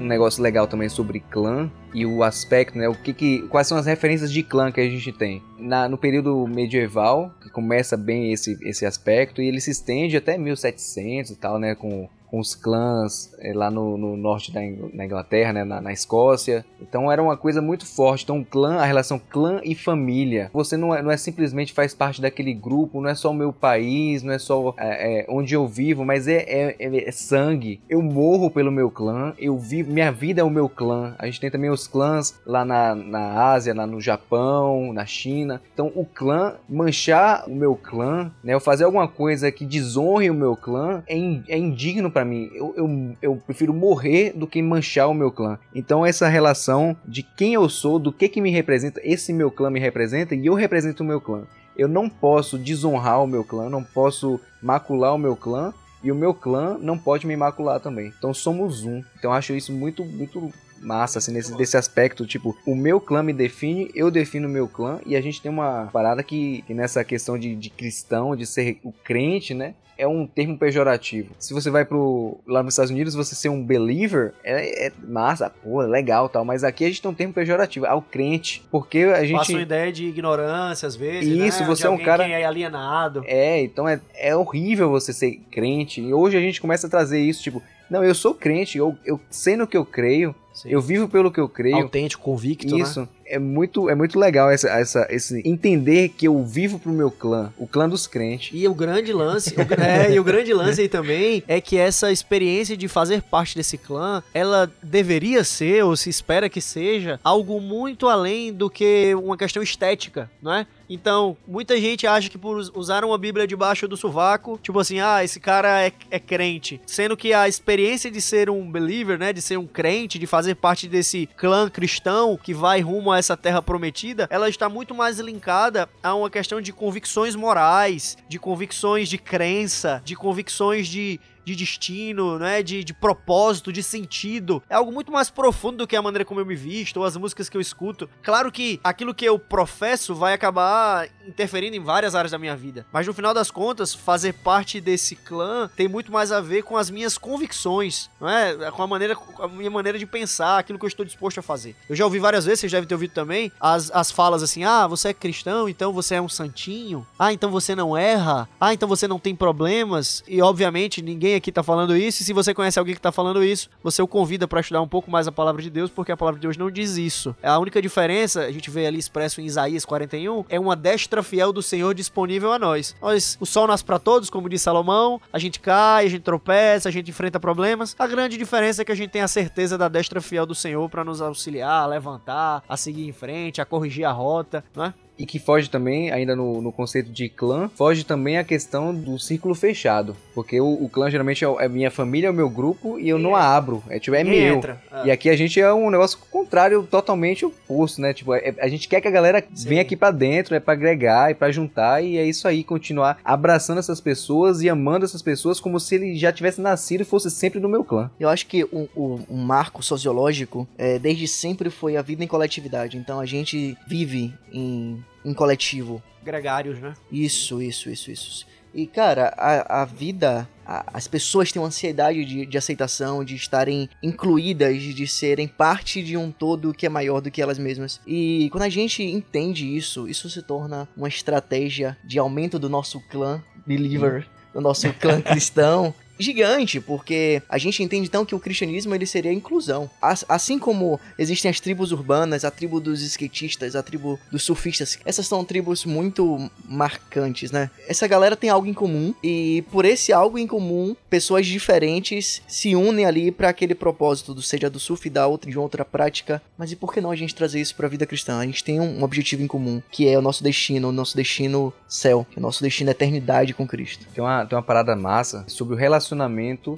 um 0.00 0.06
negócio 0.06 0.42
legal 0.42 0.66
também 0.66 0.88
sobre 0.88 1.20
clã 1.20 1.70
e 1.94 2.06
o 2.06 2.24
aspecto, 2.24 2.76
né? 2.76 2.88
O 2.88 2.94
que, 2.94 3.12
que 3.12 3.42
quais 3.48 3.66
são 3.66 3.76
as 3.76 3.86
referências 3.86 4.32
de 4.32 4.42
clã 4.42 4.72
que 4.72 4.80
a 4.80 4.88
gente 4.88 5.12
tem? 5.12 5.42
Na, 5.58 5.88
no 5.88 5.98
período 5.98 6.46
medieval, 6.48 7.32
que 7.40 7.50
começa 7.50 7.96
bem 7.96 8.32
esse, 8.32 8.58
esse 8.62 8.86
aspecto 8.86 9.42
e 9.42 9.46
ele 9.46 9.60
se 9.60 9.70
estende 9.70 10.16
até 10.16 10.38
1700 10.38 11.30
e 11.30 11.36
tal, 11.36 11.58
né? 11.58 11.74
Com 11.74 12.08
com 12.30 12.38
os 12.38 12.54
clãs 12.54 13.32
é, 13.40 13.52
lá 13.52 13.70
no, 13.70 13.98
no, 13.98 14.16
norte 14.16 14.52
da 14.52 14.60
na 14.60 15.04
Inglaterra, 15.04 15.52
né, 15.52 15.64
na, 15.64 15.80
na, 15.80 15.92
Escócia. 15.92 16.64
Então 16.80 17.10
era 17.10 17.22
uma 17.22 17.36
coisa 17.36 17.60
muito 17.60 17.84
forte. 17.84 18.24
Então, 18.24 18.44
clã, 18.44 18.76
a 18.76 18.84
relação 18.84 19.18
clã 19.18 19.60
e 19.64 19.74
família. 19.74 20.50
Você 20.52 20.76
não 20.76 20.94
é, 20.94 21.02
não 21.02 21.10
é 21.10 21.16
simplesmente 21.16 21.72
faz 21.72 21.94
parte 21.94 22.20
daquele 22.20 22.54
grupo, 22.54 23.00
não 23.00 23.10
é 23.10 23.14
só 23.14 23.30
o 23.30 23.34
meu 23.34 23.52
país, 23.52 24.22
não 24.22 24.32
é 24.32 24.38
só 24.38 24.74
é, 24.78 25.20
é, 25.20 25.26
onde 25.28 25.54
eu 25.54 25.66
vivo, 25.66 26.04
mas 26.04 26.28
é, 26.28 26.44
é, 26.46 26.76
é, 26.78 27.08
é, 27.08 27.12
sangue. 27.12 27.80
Eu 27.88 28.00
morro 28.00 28.50
pelo 28.50 28.70
meu 28.70 28.90
clã, 28.90 29.34
eu 29.38 29.58
vivo, 29.58 29.92
minha 29.92 30.12
vida 30.12 30.40
é 30.40 30.44
o 30.44 30.50
meu 30.50 30.68
clã. 30.68 31.14
A 31.18 31.26
gente 31.26 31.40
tem 31.40 31.50
também 31.50 31.70
os 31.70 31.86
clãs 31.86 32.38
lá 32.46 32.64
na, 32.64 32.94
na 32.94 33.52
Ásia, 33.52 33.74
lá 33.74 33.86
no 33.86 34.00
Japão, 34.00 34.92
na 34.92 35.04
China. 35.04 35.60
Então, 35.72 35.90
o 35.94 36.04
clã, 36.04 36.54
manchar 36.68 37.44
o 37.48 37.54
meu 37.54 37.74
clã, 37.74 38.30
né, 38.44 38.54
eu 38.54 38.60
fazer 38.60 38.84
alguma 38.84 39.08
coisa 39.08 39.50
que 39.50 39.64
desonre 39.64 40.30
o 40.30 40.34
meu 40.34 40.56
clã, 40.56 41.02
é, 41.06 41.16
in, 41.16 41.42
é 41.48 41.58
indigno 41.58 42.10
para 42.10 42.19
para 42.20 42.24
mim. 42.24 42.50
Eu, 42.52 42.74
eu, 42.76 43.16
eu 43.22 43.36
prefiro 43.36 43.72
morrer 43.72 44.32
do 44.34 44.46
que 44.46 44.60
manchar 44.60 45.08
o 45.08 45.14
meu 45.14 45.32
clã. 45.32 45.58
Então 45.74 46.04
essa 46.04 46.28
relação 46.28 46.94
de 47.04 47.22
quem 47.22 47.54
eu 47.54 47.68
sou, 47.68 47.98
do 47.98 48.12
que 48.12 48.28
que 48.28 48.40
me 48.40 48.50
representa, 48.50 49.00
esse 49.02 49.32
meu 49.32 49.50
clã 49.50 49.70
me 49.70 49.80
representa 49.80 50.34
e 50.34 50.46
eu 50.46 50.54
represento 50.54 51.02
o 51.02 51.06
meu 51.06 51.20
clã. 51.20 51.44
Eu 51.76 51.88
não 51.88 52.10
posso 52.10 52.58
desonrar 52.58 53.22
o 53.22 53.26
meu 53.26 53.42
clã, 53.42 53.70
não 53.70 53.82
posso 53.82 54.38
macular 54.62 55.14
o 55.14 55.18
meu 55.18 55.34
clã 55.34 55.72
e 56.02 56.12
o 56.12 56.14
meu 56.14 56.34
clã 56.34 56.76
não 56.78 56.98
pode 56.98 57.26
me 57.26 57.36
macular 57.36 57.80
também. 57.80 58.12
Então 58.18 58.34
somos 58.34 58.84
um. 58.84 59.02
Então 59.18 59.32
acho 59.32 59.54
isso 59.54 59.72
muito 59.72 60.04
muito 60.04 60.52
massa, 60.80 61.18
assim, 61.18 61.32
nesse, 61.32 61.56
desse 61.56 61.76
aspecto, 61.76 62.26
tipo, 62.26 62.56
o 62.66 62.74
meu 62.74 63.00
clã 63.00 63.22
me 63.22 63.32
define, 63.32 63.90
eu 63.94 64.10
defino 64.10 64.48
o 64.48 64.50
meu 64.50 64.66
clã, 64.66 65.00
e 65.04 65.16
a 65.16 65.20
gente 65.20 65.40
tem 65.40 65.50
uma 65.50 65.88
parada 65.92 66.22
que, 66.22 66.62
que 66.62 66.74
nessa 66.74 67.04
questão 67.04 67.38
de, 67.38 67.54
de 67.54 67.70
cristão, 67.70 68.34
de 68.34 68.46
ser 68.46 68.78
o 68.82 68.92
crente, 68.92 69.54
né? 69.54 69.74
é 70.00 70.08
um 70.08 70.26
termo 70.26 70.56
pejorativo. 70.56 71.34
Se 71.38 71.52
você 71.52 71.68
vai 71.68 71.84
pro 71.84 72.38
lá 72.46 72.62
nos 72.62 72.72
Estados 72.72 72.90
Unidos, 72.90 73.14
você 73.14 73.34
ser 73.34 73.50
um 73.50 73.62
believer 73.62 74.32
é, 74.42 74.86
é 74.86 74.92
massa, 75.06 75.50
pô, 75.50 75.82
é 75.82 75.86
legal 75.86 76.26
tal, 76.26 76.42
mas 76.42 76.64
aqui 76.64 76.84
a 76.84 76.88
gente 76.88 77.02
tem 77.02 77.10
um 77.10 77.14
termo 77.14 77.34
pejorativo, 77.34 77.84
ao 77.84 78.00
crente, 78.00 78.64
porque 78.70 79.00
a 79.00 79.22
gente 79.24 79.36
passa 79.36 79.52
uma 79.52 79.60
ideia 79.60 79.92
de 79.92 80.06
ignorância 80.06 80.88
às 80.88 80.96
vezes, 80.96 81.28
Isso, 81.28 81.60
né? 81.60 81.66
você 81.66 81.86
é 81.86 81.90
um 81.90 81.98
cara 81.98 82.24
que 82.24 82.32
é 82.32 82.46
alienado. 82.46 83.22
É, 83.26 83.60
então 83.60 83.86
é, 83.86 84.00
é 84.14 84.34
horrível 84.34 84.88
você 84.88 85.12
ser 85.12 85.38
crente. 85.50 86.00
E 86.00 86.14
hoje 86.14 86.34
a 86.34 86.40
gente 86.40 86.62
começa 86.62 86.86
a 86.86 86.90
trazer 86.90 87.20
isso, 87.20 87.42
tipo, 87.42 87.62
não, 87.90 88.02
eu 88.02 88.14
sou 88.14 88.32
crente, 88.34 88.78
eu, 88.78 88.96
eu 89.04 89.20
sei 89.28 89.54
no 89.54 89.66
que 89.66 89.76
eu 89.76 89.84
creio, 89.84 90.34
Sim. 90.62 90.68
eu 90.68 90.80
vivo 90.80 91.08
pelo 91.08 91.30
que 91.30 91.40
eu 91.40 91.48
creio. 91.48 91.76
Autêntico, 91.76 92.22
convicto, 92.22 92.76
né? 92.76 92.82
Isso. 92.82 93.00
Né? 93.00 93.08
É 93.30 93.38
muito, 93.38 93.88
é 93.88 93.94
muito 93.94 94.18
legal 94.18 94.50
essa, 94.50 94.68
essa, 94.68 95.06
esse 95.10 95.40
entender 95.44 96.10
que 96.10 96.26
eu 96.26 96.42
vivo 96.44 96.78
pro 96.78 96.92
meu 96.92 97.10
clã, 97.10 97.52
o 97.56 97.66
clã 97.66 97.88
dos 97.88 98.06
crentes. 98.06 98.50
E 98.52 98.66
o 98.66 98.74
grande 98.74 99.12
lance, 99.12 99.54
o, 99.54 99.60
é, 99.80 100.12
e 100.12 100.20
o 100.20 100.24
grande 100.24 100.52
lance 100.52 100.80
aí 100.80 100.88
também 100.88 101.42
é 101.46 101.60
que 101.60 101.76
essa 101.76 102.10
experiência 102.10 102.76
de 102.76 102.88
fazer 102.88 103.22
parte 103.22 103.56
desse 103.56 103.78
clã, 103.78 104.22
ela 104.34 104.70
deveria 104.82 105.44
ser, 105.44 105.84
ou 105.84 105.96
se 105.96 106.10
espera 106.10 106.48
que 106.48 106.60
seja, 106.60 107.20
algo 107.22 107.60
muito 107.60 108.08
além 108.08 108.52
do 108.52 108.68
que 108.68 109.14
uma 109.14 109.36
questão 109.36 109.62
estética, 109.62 110.30
não 110.42 110.52
é? 110.52 110.66
Então, 110.90 111.36
muita 111.46 111.80
gente 111.80 112.04
acha 112.04 112.28
que 112.28 112.36
por 112.36 112.58
usar 112.74 113.04
uma 113.04 113.16
Bíblia 113.16 113.46
debaixo 113.46 113.86
do 113.86 113.96
sovaco, 113.96 114.58
tipo 114.60 114.76
assim, 114.80 114.98
ah, 114.98 115.22
esse 115.22 115.38
cara 115.38 115.86
é, 115.86 115.92
é 116.10 116.18
crente. 116.18 116.80
Sendo 116.84 117.16
que 117.16 117.32
a 117.32 117.46
experiência 117.46 118.10
de 118.10 118.20
ser 118.20 118.50
um 118.50 118.68
believer, 118.68 119.16
né, 119.16 119.32
de 119.32 119.40
ser 119.40 119.56
um 119.56 119.68
crente, 119.68 120.18
de 120.18 120.26
fazer 120.26 120.56
parte 120.56 120.88
desse 120.88 121.28
clã 121.36 121.70
cristão 121.70 122.36
que 122.36 122.52
vai 122.52 122.80
rumo 122.80 123.12
a 123.12 123.19
essa 123.20 123.36
terra 123.36 123.62
prometida, 123.62 124.26
ela 124.30 124.48
está 124.48 124.68
muito 124.68 124.94
mais 124.94 125.18
linkada 125.20 125.88
a 126.02 126.14
uma 126.14 126.28
questão 126.28 126.60
de 126.60 126.72
convicções 126.72 127.36
morais, 127.36 128.18
de 128.28 128.38
convicções 128.38 129.08
de 129.08 129.18
crença, 129.18 130.02
de 130.04 130.16
convicções 130.16 130.88
de 130.88 131.20
de 131.50 131.56
destino, 131.56 132.38
né? 132.38 132.62
De, 132.62 132.84
de 132.84 132.94
propósito, 132.94 133.72
de 133.72 133.82
sentido. 133.82 134.62
É 134.68 134.74
algo 134.74 134.92
muito 134.92 135.12
mais 135.12 135.30
profundo 135.30 135.78
do 135.78 135.86
que 135.86 135.96
a 135.96 136.02
maneira 136.02 136.24
como 136.24 136.40
eu 136.40 136.46
me 136.46 136.54
visto 136.54 136.98
ou 136.98 137.04
as 137.04 137.16
músicas 137.16 137.48
que 137.48 137.56
eu 137.56 137.60
escuto. 137.60 138.08
Claro 138.22 138.50
que 138.50 138.80
aquilo 138.82 139.14
que 139.14 139.24
eu 139.24 139.38
professo 139.38 140.14
vai 140.14 140.32
acabar 140.32 141.08
interferindo 141.26 141.76
em 141.76 141.80
várias 141.80 142.14
áreas 142.14 142.32
da 142.32 142.38
minha 142.38 142.56
vida. 142.56 142.86
Mas 142.92 143.06
no 143.06 143.14
final 143.14 143.34
das 143.34 143.50
contas, 143.50 143.94
fazer 143.94 144.34
parte 144.34 144.80
desse 144.80 145.16
clã 145.16 145.70
tem 145.76 145.88
muito 145.88 146.12
mais 146.12 146.32
a 146.32 146.40
ver 146.40 146.62
com 146.62 146.76
as 146.76 146.90
minhas 146.90 147.16
convicções, 147.16 148.10
não 148.20 148.28
é? 148.28 148.70
Com 148.70 148.82
a 148.82 148.86
maneira, 148.86 149.14
com 149.16 149.42
a 149.42 149.48
minha 149.48 149.70
maneira 149.70 149.98
de 149.98 150.06
pensar, 150.06 150.58
aquilo 150.58 150.78
que 150.78 150.84
eu 150.84 150.88
estou 150.88 151.04
disposto 151.04 151.38
a 151.38 151.42
fazer. 151.42 151.74
Eu 151.88 151.96
já 151.96 152.04
ouvi 152.04 152.18
várias 152.18 152.44
vezes, 152.44 152.60
vocês 152.60 152.72
devem 152.72 152.88
ter 152.88 152.94
ouvido 152.94 153.12
também, 153.12 153.52
as, 153.60 153.90
as 153.90 154.10
falas 154.10 154.42
assim: 154.42 154.64
ah, 154.64 154.86
você 154.86 155.08
é 155.08 155.14
cristão, 155.14 155.68
então 155.68 155.92
você 155.92 156.16
é 156.16 156.22
um 156.22 156.28
santinho. 156.28 157.06
Ah, 157.18 157.32
então 157.32 157.50
você 157.50 157.74
não 157.74 157.96
erra. 157.96 158.48
Ah, 158.60 158.72
então 158.72 158.88
você 158.88 159.06
não 159.06 159.18
tem 159.18 159.34
problemas. 159.34 160.22
E 160.26 160.40
obviamente 160.42 161.02
ninguém 161.02 161.34
aqui 161.40 161.50
tá 161.50 161.62
falando 161.62 161.96
isso, 161.96 162.22
e 162.22 162.24
se 162.24 162.32
você 162.32 162.54
conhece 162.54 162.78
alguém 162.78 162.94
que 162.94 163.00
tá 163.00 163.10
falando 163.10 163.42
isso, 163.42 163.68
você 163.82 164.00
o 164.00 164.06
convida 164.06 164.46
para 164.46 164.60
estudar 164.60 164.80
um 164.80 164.88
pouco 164.88 165.10
mais 165.10 165.26
a 165.26 165.32
palavra 165.32 165.60
de 165.60 165.70
Deus, 165.70 165.90
porque 165.90 166.12
a 166.12 166.16
palavra 166.16 166.38
de 166.38 166.46
Deus 166.46 166.56
não 166.56 166.70
diz 166.70 166.96
isso. 166.96 167.34
A 167.42 167.58
única 167.58 167.82
diferença, 167.82 168.42
a 168.42 168.52
gente 168.52 168.70
vê 168.70 168.86
ali 168.86 168.98
expresso 168.98 169.40
em 169.40 169.44
Isaías 169.46 169.84
41, 169.84 170.44
é 170.48 170.60
uma 170.60 170.76
destra 170.76 171.22
fiel 171.22 171.52
do 171.52 171.62
Senhor 171.62 171.94
disponível 171.94 172.52
a 172.52 172.58
nós. 172.58 172.94
nós 173.00 173.36
o 173.40 173.46
sol 173.46 173.66
nasce 173.66 173.84
para 173.84 173.98
todos, 173.98 174.30
como 174.30 174.48
diz 174.48 174.62
Salomão, 174.62 175.20
a 175.32 175.38
gente 175.38 175.58
cai, 175.58 176.06
a 176.06 176.10
gente 176.10 176.22
tropeça, 176.22 176.88
a 176.88 176.92
gente 176.92 177.10
enfrenta 177.10 177.40
problemas. 177.40 177.96
A 177.98 178.06
grande 178.06 178.36
diferença 178.36 178.82
é 178.82 178.84
que 178.84 178.92
a 178.92 178.94
gente 178.94 179.10
tem 179.10 179.22
a 179.22 179.28
certeza 179.28 179.76
da 179.76 179.88
destra 179.88 180.20
fiel 180.20 180.46
do 180.46 180.54
Senhor 180.54 180.88
para 180.88 181.02
nos 181.02 181.20
auxiliar, 181.20 181.82
a 181.82 181.86
levantar, 181.86 182.62
a 182.68 182.76
seguir 182.76 183.06
em 183.06 183.12
frente, 183.12 183.60
a 183.60 183.64
corrigir 183.64 184.04
a 184.04 184.12
rota, 184.12 184.62
não 184.74 184.84
é? 184.84 184.94
E 185.20 185.26
que 185.26 185.38
foge 185.38 185.68
também, 185.68 186.10
ainda 186.10 186.34
no, 186.34 186.62
no 186.62 186.72
conceito 186.72 187.10
de 187.10 187.28
clã, 187.28 187.70
foge 187.76 188.04
também 188.04 188.38
a 188.38 188.44
questão 188.44 188.94
do 188.94 189.18
círculo 189.18 189.54
fechado. 189.54 190.16
Porque 190.34 190.58
o, 190.60 190.66
o 190.82 190.88
clã 190.88 191.10
geralmente 191.10 191.44
é, 191.44 191.48
é 191.60 191.68
minha 191.68 191.90
família, 191.90 192.28
é 192.28 192.30
o 192.30 192.34
meu 192.34 192.48
grupo, 192.48 192.98
e 192.98 193.08
eu 193.08 193.18
não 193.18 193.36
a 193.36 193.42
abro. 193.54 193.82
É 193.90 193.98
tipo, 193.98 194.16
é 194.16 194.24
meu. 194.24 194.54
entra. 194.56 194.80
Ah. 194.90 195.02
E 195.04 195.10
aqui 195.10 195.28
a 195.28 195.36
gente 195.36 195.60
é 195.60 195.72
um 195.74 195.90
negócio 195.90 196.18
contrário, 196.30 196.82
totalmente 196.90 197.44
oposto, 197.44 198.00
né? 198.00 198.14
Tipo, 198.14 198.34
é- 198.34 198.54
a 198.60 198.66
gente 198.68 198.88
quer 198.88 199.00
que 199.02 199.08
a 199.08 199.10
galera 199.10 199.44
Sim. 199.54 199.68
venha 199.68 199.82
aqui 199.82 199.94
pra 199.96 200.10
dentro, 200.10 200.54
é 200.54 200.60
pra 200.60 200.72
agregar, 200.72 201.30
é 201.30 201.34
pra 201.34 201.50
juntar, 201.52 202.02
e 202.02 202.16
é 202.16 202.24
isso 202.24 202.48
aí, 202.48 202.64
continuar 202.64 203.18
abraçando 203.22 203.78
essas 203.78 204.00
pessoas 204.00 204.62
e 204.62 204.70
amando 204.70 205.04
essas 205.04 205.20
pessoas 205.20 205.60
como 205.60 205.78
se 205.78 205.96
ele 205.96 206.16
já 206.16 206.32
tivesse 206.32 206.60
nascido 206.62 207.02
e 207.02 207.04
fosse 207.04 207.30
sempre 207.30 207.60
do 207.60 207.68
meu 207.68 207.84
clã. 207.84 208.10
Eu 208.18 208.28
acho 208.30 208.46
que 208.46 208.64
um, 208.72 208.88
um- 208.96 209.20
um 209.30 209.36
marco 209.36 209.82
sociológico 209.82 210.66
é, 210.78 210.98
desde 210.98 211.28
sempre 211.28 211.68
foi 211.68 211.96
a 211.96 212.02
vida 212.02 212.24
em 212.24 212.26
coletividade. 212.26 212.96
Então 212.96 213.20
a 213.20 213.26
gente 213.26 213.76
vive 213.86 214.32
em, 214.52 215.02
em 215.24 215.32
coletivo. 215.34 216.02
Gregários, 216.22 216.78
né? 216.78 216.94
Isso, 217.10 217.60
isso, 217.62 217.88
isso, 217.90 218.10
isso. 218.10 218.46
E, 218.72 218.86
cara, 218.86 219.34
a, 219.36 219.82
a 219.82 219.84
vida. 219.84 220.48
a- 220.64 220.84
as 220.94 221.08
pessoas 221.08 221.50
têm 221.50 221.60
uma 221.60 221.66
ansiedade 221.68 222.24
de, 222.24 222.46
de 222.46 222.56
aceitação, 222.58 223.24
de 223.24 223.34
estarem 223.34 223.88
incluídas, 224.02 224.80
de 224.80 225.06
serem 225.08 225.48
parte 225.48 226.02
de 226.02 226.16
um 226.16 226.30
todo 226.30 226.72
que 226.72 226.86
é 226.86 226.88
maior 226.88 227.20
do 227.20 227.30
que 227.30 227.42
elas 227.42 227.58
mesmas. 227.58 228.00
E 228.06 228.48
quando 228.52 228.62
a 228.64 228.68
gente 228.68 229.02
entende 229.02 229.66
isso, 229.76 230.06
isso 230.08 230.30
se 230.30 230.40
torna 230.42 230.88
uma 230.96 231.08
estratégia 231.08 231.96
de 232.04 232.18
aumento 232.18 232.58
do 232.60 232.68
nosso 232.68 233.00
clã 233.08 233.42
believer, 233.66 234.26
do 234.54 234.60
nosso 234.60 234.92
clã 234.94 235.20
cristão. 235.20 235.92
Gigante, 236.20 236.80
porque 236.80 237.42
a 237.48 237.58
gente 237.58 237.82
entende 237.82 238.06
então 238.08 238.24
que 238.24 238.34
o 238.34 238.40
cristianismo 238.40 238.94
ele 238.94 239.06
seria 239.06 239.30
a 239.30 239.34
inclusão. 239.34 239.90
As- 240.00 240.24
Assim 240.28 240.58
como 240.58 241.00
existem 241.18 241.50
as 241.50 241.58
tribos 241.60 241.92
urbanas, 241.92 242.44
a 242.44 242.50
tribo 242.50 242.78
dos 242.80 243.02
skatistas, 243.02 243.74
a 243.74 243.82
tribo 243.82 244.18
dos 244.30 244.42
surfistas, 244.42 244.98
essas 245.04 245.26
são 245.26 245.44
tribos 245.44 245.84
muito 245.84 246.50
marcantes, 246.68 247.50
né? 247.50 247.70
Essa 247.88 248.06
galera 248.06 248.36
tem 248.36 248.48
algo 248.50 248.66
em 248.66 248.74
comum 248.74 249.14
e 249.22 249.64
por 249.70 249.84
esse 249.84 250.12
algo 250.12 250.38
em 250.38 250.46
comum, 250.46 250.94
pessoas 251.08 251.46
diferentes 251.46 252.42
se 252.46 252.74
unem 252.76 253.04
ali 253.06 253.30
para 253.30 253.48
aquele 253.48 253.74
propósito, 253.74 254.34
do 254.34 254.42
seja 254.42 254.68
do 254.70 254.78
surf 254.78 255.08
da 255.10 255.26
outra 255.26 255.50
de 255.50 255.58
outra 255.58 255.84
prática. 255.84 256.40
Mas 256.56 256.70
e 256.72 256.76
por 256.76 256.92
que 256.92 257.00
não 257.00 257.10
a 257.10 257.16
gente 257.16 257.34
trazer 257.34 257.60
isso 257.60 257.74
para 257.74 257.86
a 257.86 257.90
vida 257.90 258.06
cristã? 258.06 258.38
A 258.38 258.46
gente 258.46 258.62
tem 258.62 258.80
um, 258.80 259.02
objetivo 259.02 259.42
em 259.42 259.46
comum, 259.46 259.82
que 259.90 260.06
é 260.08 260.18
o 260.18 260.22
nosso 260.22 260.42
destino, 260.44 260.88
o 260.88 260.92
nosso 260.92 261.16
destino 261.16 261.72
céu, 261.88 262.26
o 262.36 262.40
nosso 262.40 262.62
destino 262.62 262.90
é 262.90 262.92
eternidade 262.92 263.54
com 263.54 263.66
Cristo. 263.66 264.06
Tem 264.14 264.22
uma, 264.22 264.44
tem 264.46 264.56
uma 264.56 264.62
parada 264.62 264.94
massa 264.94 265.44
sobre 265.48 265.74
o 265.74 265.76
relacionamento 265.76 266.09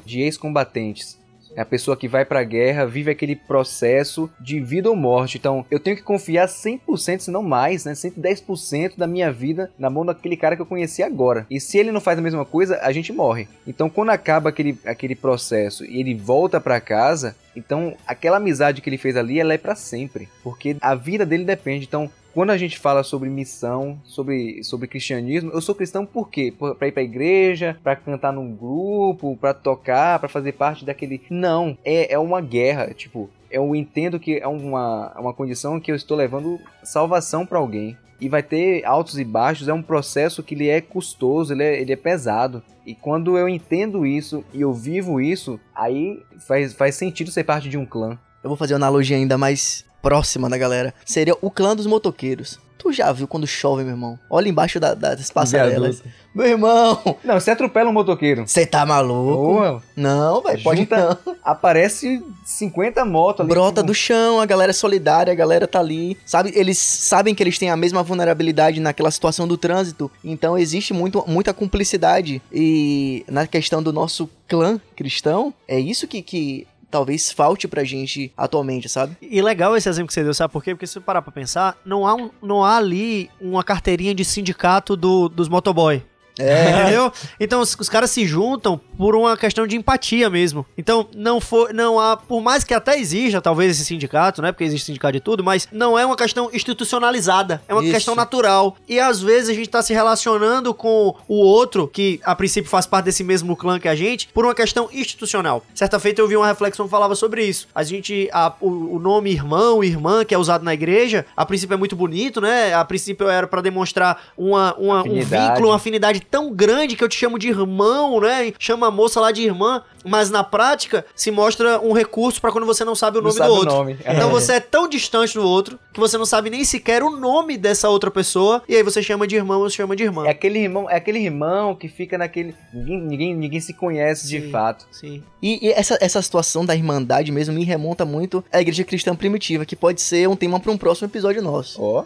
de 0.05 0.21
ex-combatentes. 0.21 1.21
É 1.55 1.61
a 1.61 1.67
pessoa 1.67 1.97
que 1.97 2.09
vai 2.09 2.25
pra 2.25 2.43
guerra, 2.43 2.87
vive 2.87 3.11
aquele 3.11 3.37
processo 3.37 4.31
de 4.41 4.59
vida 4.59 4.89
ou 4.89 4.97
morte. 4.97 5.37
Então, 5.37 5.65
eu 5.71 5.79
tenho 5.79 5.97
que 5.97 6.03
confiar 6.03 6.49
100%, 6.49 7.21
se 7.21 7.31
não 7.31 7.43
mais, 7.43 7.85
né? 7.85 7.93
110% 7.93 8.97
da 8.97 9.07
minha 9.07 9.31
vida 9.31 9.71
na 9.79 9.91
mão 9.91 10.05
daquele 10.05 10.37
cara 10.37 10.57
que 10.57 10.63
eu 10.63 10.67
conheci 10.67 11.03
agora. 11.03 11.47
E 11.51 11.61
se 11.61 11.79
ele 11.79 11.93
não 11.93 12.01
faz 12.01 12.19
a 12.19 12.23
mesma 12.23 12.45
coisa, 12.45 12.79
a 12.83 12.91
gente 12.91 13.13
morre. 13.13 13.49
Então, 13.67 13.91
quando 13.91 14.11
acaba 14.11 14.49
aquele, 14.49 14.79
aquele 14.85 15.15
processo 15.15 15.85
e 15.85 16.01
ele 16.01 16.15
volta 16.15 16.61
pra 16.61 16.81
casa, 16.81 17.37
então 17.55 17.95
aquela 18.07 18.39
amizade 18.39 18.81
que 18.81 18.89
ele 18.89 18.99
fez 18.99 19.17
ali, 19.17 19.39
ela 19.39 19.53
é 19.53 19.59
pra 19.59 19.75
sempre. 19.75 20.29
Porque 20.43 20.77
a 20.81 20.95
vida 20.95 21.27
dele 21.27 21.45
depende. 21.45 21.85
Então, 21.85 22.11
quando 22.33 22.51
a 22.51 22.57
gente 22.57 22.79
fala 22.79 23.03
sobre 23.03 23.29
missão, 23.29 24.01
sobre, 24.05 24.63
sobre 24.65 24.89
cristianismo, 24.89 25.51
eu 25.53 25.61
sou 25.61 25.75
cristão 25.75 26.05
por 26.07 26.29
quê? 26.29 26.53
Pra 26.79 26.89
ir 26.89 26.93
pra 26.93 27.03
igreja, 27.03 27.77
pra 27.83 27.97
cantar 27.97 28.33
num 28.33 28.55
grupo, 28.55 29.37
pra 29.37 29.55
tocar, 29.55 30.19
pra 30.19 30.29
fazer 30.29 30.53
parte 30.53 30.85
daquele. 30.85 31.21
Não, 31.31 31.77
é, 31.85 32.13
é 32.13 32.19
uma 32.19 32.41
guerra. 32.41 32.93
Tipo, 32.95 33.31
eu 33.51 33.75
entendo 33.77 34.19
que 34.19 34.39
é 34.39 34.49
uma, 34.49 35.13
uma 35.19 35.35
condição 35.35 35.79
que 35.79 35.93
eu 35.93 35.97
estou 35.97 36.17
levando 36.17 36.59
salvação 36.83 37.45
pra 37.45 37.59
alguém. 37.59 37.97
E 38.21 38.29
vai 38.29 38.43
ter 38.43 38.85
altos 38.85 39.19
e 39.19 39.25
baixos, 39.25 39.67
é 39.67 39.73
um 39.73 39.83
processo 39.83 40.45
que 40.45 40.55
ele 40.55 40.69
é 40.69 40.81
custoso, 40.81 41.53
ele 41.53 41.65
é, 41.65 41.81
ele 41.81 41.93
é 41.93 41.97
pesado. 41.97 42.63
E 42.87 42.95
quando 42.95 43.37
eu 43.37 43.49
entendo 43.49 44.07
isso 44.07 44.45
e 44.55 44.61
eu 44.61 44.73
vivo 44.73 45.21
isso, 45.21 45.59
aí 45.75 46.23
faz, 46.47 46.73
faz 46.73 46.95
sentido 46.95 47.33
ser 47.33 47.43
parte 47.43 47.69
de 47.69 47.77
um 47.77 47.85
clã. 47.85 48.17
Eu 48.43 48.49
vou 48.49 48.57
fazer 48.57 48.75
uma 48.75 48.79
analogia 48.79 49.17
ainda 49.17 49.37
mais 49.37 49.85
próxima 50.03 50.51
da 50.51 50.59
galera. 50.59 50.93
Seria 51.07 51.37
o 51.41 51.51
clã 51.51 51.75
dos 51.77 51.87
motoqueiros. 51.87 52.59
Tu 52.77 52.93
já 52.93 53.13
viu 53.13 53.29
quando 53.29 53.47
chove, 53.47 53.85
meu 53.85 53.93
irmão? 53.93 54.19
Olha 54.29 54.49
embaixo 54.49 54.81
da- 54.81 54.93
das 54.93 55.31
passarelas. 55.31 56.03
Meu 56.35 56.47
irmão, 56.47 56.99
Não, 57.23 57.39
você 57.39 57.53
atropela 57.53 57.89
um 57.89 57.93
motoqueiro. 57.93 58.43
você 58.45 58.67
tá 58.67 58.85
maluco? 58.85 59.55
Porra, 59.55 59.83
Não, 59.95 60.43
velho, 60.43 60.63
pode 60.65 60.89
não. 60.91 61.17
aparece 61.45 62.21
50 62.45 63.05
motos 63.05 63.43
ali. 63.43 63.51
Brota 63.51 63.83
tipo, 63.83 63.87
do 63.87 63.95
chão, 63.95 64.41
a 64.41 64.47
galera 64.47 64.71
é 64.71 64.73
solidária, 64.73 65.31
a 65.33 65.37
galera 65.37 65.69
tá 65.69 65.79
ali. 65.79 66.19
Sabe, 66.27 66.51
eles 66.57 66.77
sabem 66.79 67.35
que 67.37 67.43
eles 67.43 67.57
têm 67.57 67.71
a 67.71 67.77
mesma 67.77 68.03
vulnerabilidade 68.03 68.81
naquela 68.81 69.11
situação 69.13 69.47
do 69.47 69.57
trânsito. 69.57 70.11
Então 70.25 70.59
existe 70.59 70.93
muito, 70.93 71.23
muita 71.29 71.55
cumplicidade. 71.55 72.43
E 72.53 73.25
na 73.29 73.47
questão 73.47 73.81
do 73.81 73.93
nosso 73.93 74.29
clã 74.49 74.81
cristão, 74.97 75.55
é 75.69 75.79
isso 75.79 76.09
que, 76.09 76.21
que 76.21 76.67
talvez 76.93 77.33
falte 77.33 77.67
pra 77.67 77.83
gente 77.83 78.31
atualmente, 78.37 78.89
sabe? 78.89 79.17
E 79.21 79.43
legal 79.43 79.77
esse 79.77 79.89
exemplo 79.89 80.07
que 80.09 80.15
você 80.15 80.23
deu, 80.23 80.33
sabe 80.35 80.53
por 80.53 80.63
quê? 80.63 80.75
Porque 80.75 80.87
se 80.87 80.93
você 80.93 81.01
parar 81.01 81.23
pra 81.23 81.33
pensar, 81.33 81.77
não 81.85 82.07
há, 82.07 82.15
um- 82.15 82.31
não 82.41 82.63
há 82.65 82.77
ali 82.77 83.29
uma 83.41 83.65
carteirinha 83.65 84.15
de 84.15 84.25
sindicato 84.25 84.95
do, 84.97 85.29
dos 85.29 85.49
motoboy. 85.49 86.03
É. 86.43 86.71
Entendeu? 86.83 87.13
Então 87.39 87.61
os, 87.61 87.77
os 87.79 87.89
caras 87.89 88.11
se 88.11 88.27
juntam 88.27 88.81
por 88.97 89.15
uma 89.17 89.37
questão 89.37 89.67
de 89.67 89.77
empatia 89.77 90.29
mesmo. 90.31 90.65
Então 90.77 91.09
não 91.15 91.41
for, 91.41 91.73
não 91.73 91.99
há, 91.99 92.17
por 92.17 92.41
mais 92.41 92.65
que 92.65 92.75
até 92.75 92.99
exista 92.99 93.41
talvez 93.41 93.71
esse 93.73 93.85
sindicato, 93.85 94.41
né? 94.43 94.53
Porque 94.53 94.65
existe 94.65 94.87
sindicato 94.87 95.13
de 95.13 95.21
tudo, 95.21 95.43
mas 95.45 95.69
não 95.73 95.99
é 95.99 96.05
uma 96.07 96.17
questão 96.17 96.51
institucionalizada, 96.53 97.63
é 97.69 97.75
uma 97.75 97.83
Isso. 97.83 97.93
questão 97.93 98.15
natural. 98.15 98.77
E 98.89 98.99
às 99.01 99.21
vezes 99.21 99.49
a 99.51 99.55
gente 99.55 99.69
tá 99.69 99.83
se 99.83 99.93
relacionando 99.93 100.75
com 100.75 101.15
o 101.29 101.37
outro 101.37 101.89
que 101.89 102.21
a 102.25 102.35
princípio 102.35 102.71
faz 102.71 102.87
parte 102.87 103.07
desse 103.07 103.25
mesmo 103.25 103.57
clã 103.57 103.79
que 103.79 103.89
a 103.89 103.95
gente, 103.95 104.29
por 104.29 104.45
uma 104.45 104.55
questão 104.55 104.89
institucional. 104.93 105.63
Certa 105.75 105.99
feita 105.99 106.21
eu 106.21 106.29
vi 106.29 106.37
uma 106.37 106.47
reflexão 106.47 106.87
que 106.87 106.91
falava 106.91 107.15
sobre 107.15 107.45
isso. 107.45 107.69
A 107.75 107.83
gente 107.83 108.29
a- 108.33 108.53
o, 108.61 108.97
o 108.97 108.99
nome 108.99 109.31
irmão, 109.33 109.83
irmã 109.83 110.25
que 110.25 110.35
é 110.35 110.39
usado 110.39 110.65
na 110.65 110.75
igreja, 110.75 111.25
a 111.37 111.45
princípio 111.47 111.75
é 111.75 111.77
muito 111.77 111.97
bonito, 111.97 112.41
né? 112.41 112.75
A 112.75 112.85
princípio 112.85 113.29
era 113.29 113.47
pra 113.47 113.61
demonstrar 113.61 114.21
uma, 114.37 114.75
uma- 114.77 115.03
um 115.03 115.21
vínculo, 115.23 115.69
uma 115.69 115.77
afinidade 115.77 116.21
tão 116.33 116.51
grande 116.51 116.97
que 116.97 117.05
eu 117.05 117.09
te 117.11 117.15
chamo 117.15 117.39
de 117.39 117.49
irmão, 117.49 118.19
né? 118.19 118.55
Chama 118.59 118.87
a 118.87 118.91
moça 118.91 119.21
lá 119.21 119.31
de 119.31 119.43
irmã, 119.43 119.83
mas 120.03 120.31
na 120.31 120.43
prática 120.43 121.05
se 121.15 121.31
mostra 121.31 121.79
um 121.79 121.93
recurso 121.93 122.41
pra 122.41 122.51
quando 122.51 122.67
você 122.67 122.87
não 122.87 122.95
sabe 122.95 123.19
o 123.19 123.21
não 123.21 123.29
nome 123.29 123.39
sabe 123.39 123.49
do 123.51 123.55
o 123.55 123.59
outro. 123.59 123.75
nome. 123.75 123.99
Então 124.07 124.31
você 124.31 124.55
é 124.55 124.61
tão 124.61 124.89
distante 124.89 125.35
do 125.35 125.47
outro 125.47 125.79
que 125.93 126.01
você 126.01 126.17
não 126.17 126.25
sabe 126.25 126.49
nem 126.49 126.65
sequer 126.65 127.03
o 127.03 127.11
nome 127.11 127.59
dessa 127.59 127.91
outra 127.91 128.11
pessoa 128.11 128.63
e 128.67 128.75
aí 128.75 128.83
você 128.83 129.03
chama 129.03 129.27
de 129.27 129.37
irmão 129.37 129.61
ou 129.61 129.69
se 129.69 129.77
chama 129.77 129.95
de 129.95 130.05
irmã. 130.05 130.27
É 130.27 130.31
aquele 130.31 130.59
irmão, 130.59 130.89
é 130.89 130.97
aquele 130.97 131.19
irmão 131.19 131.75
que 131.77 131.87
fica 131.87 132.17
naquele. 132.17 132.55
Ninguém, 132.73 133.01
ninguém, 133.03 133.35
ninguém 133.37 133.61
se 133.61 133.75
conhece 133.75 134.27
Sim. 134.27 134.41
de 134.41 134.51
fato. 134.51 134.87
Sim. 134.91 135.23
E, 135.43 135.69
e 135.69 135.71
essa, 135.71 135.99
essa 136.01 136.23
situação 136.23 136.65
da 136.65 136.75
irmandade 136.75 137.31
mesmo 137.31 137.55
me 137.55 137.63
remonta 137.63 138.07
muito 138.07 138.43
à 138.51 138.59
igreja 138.59 138.85
cristã 138.85 139.15
primitiva, 139.15 139.67
que 139.67 139.77
pode 139.77 140.01
ser 140.01 140.27
um 140.29 140.37
tema 140.37 140.59
para 140.59 140.73
um 140.73 140.79
próximo 140.79 141.09
episódio 141.09 141.43
nosso. 141.43 141.79
Ó. 141.83 142.05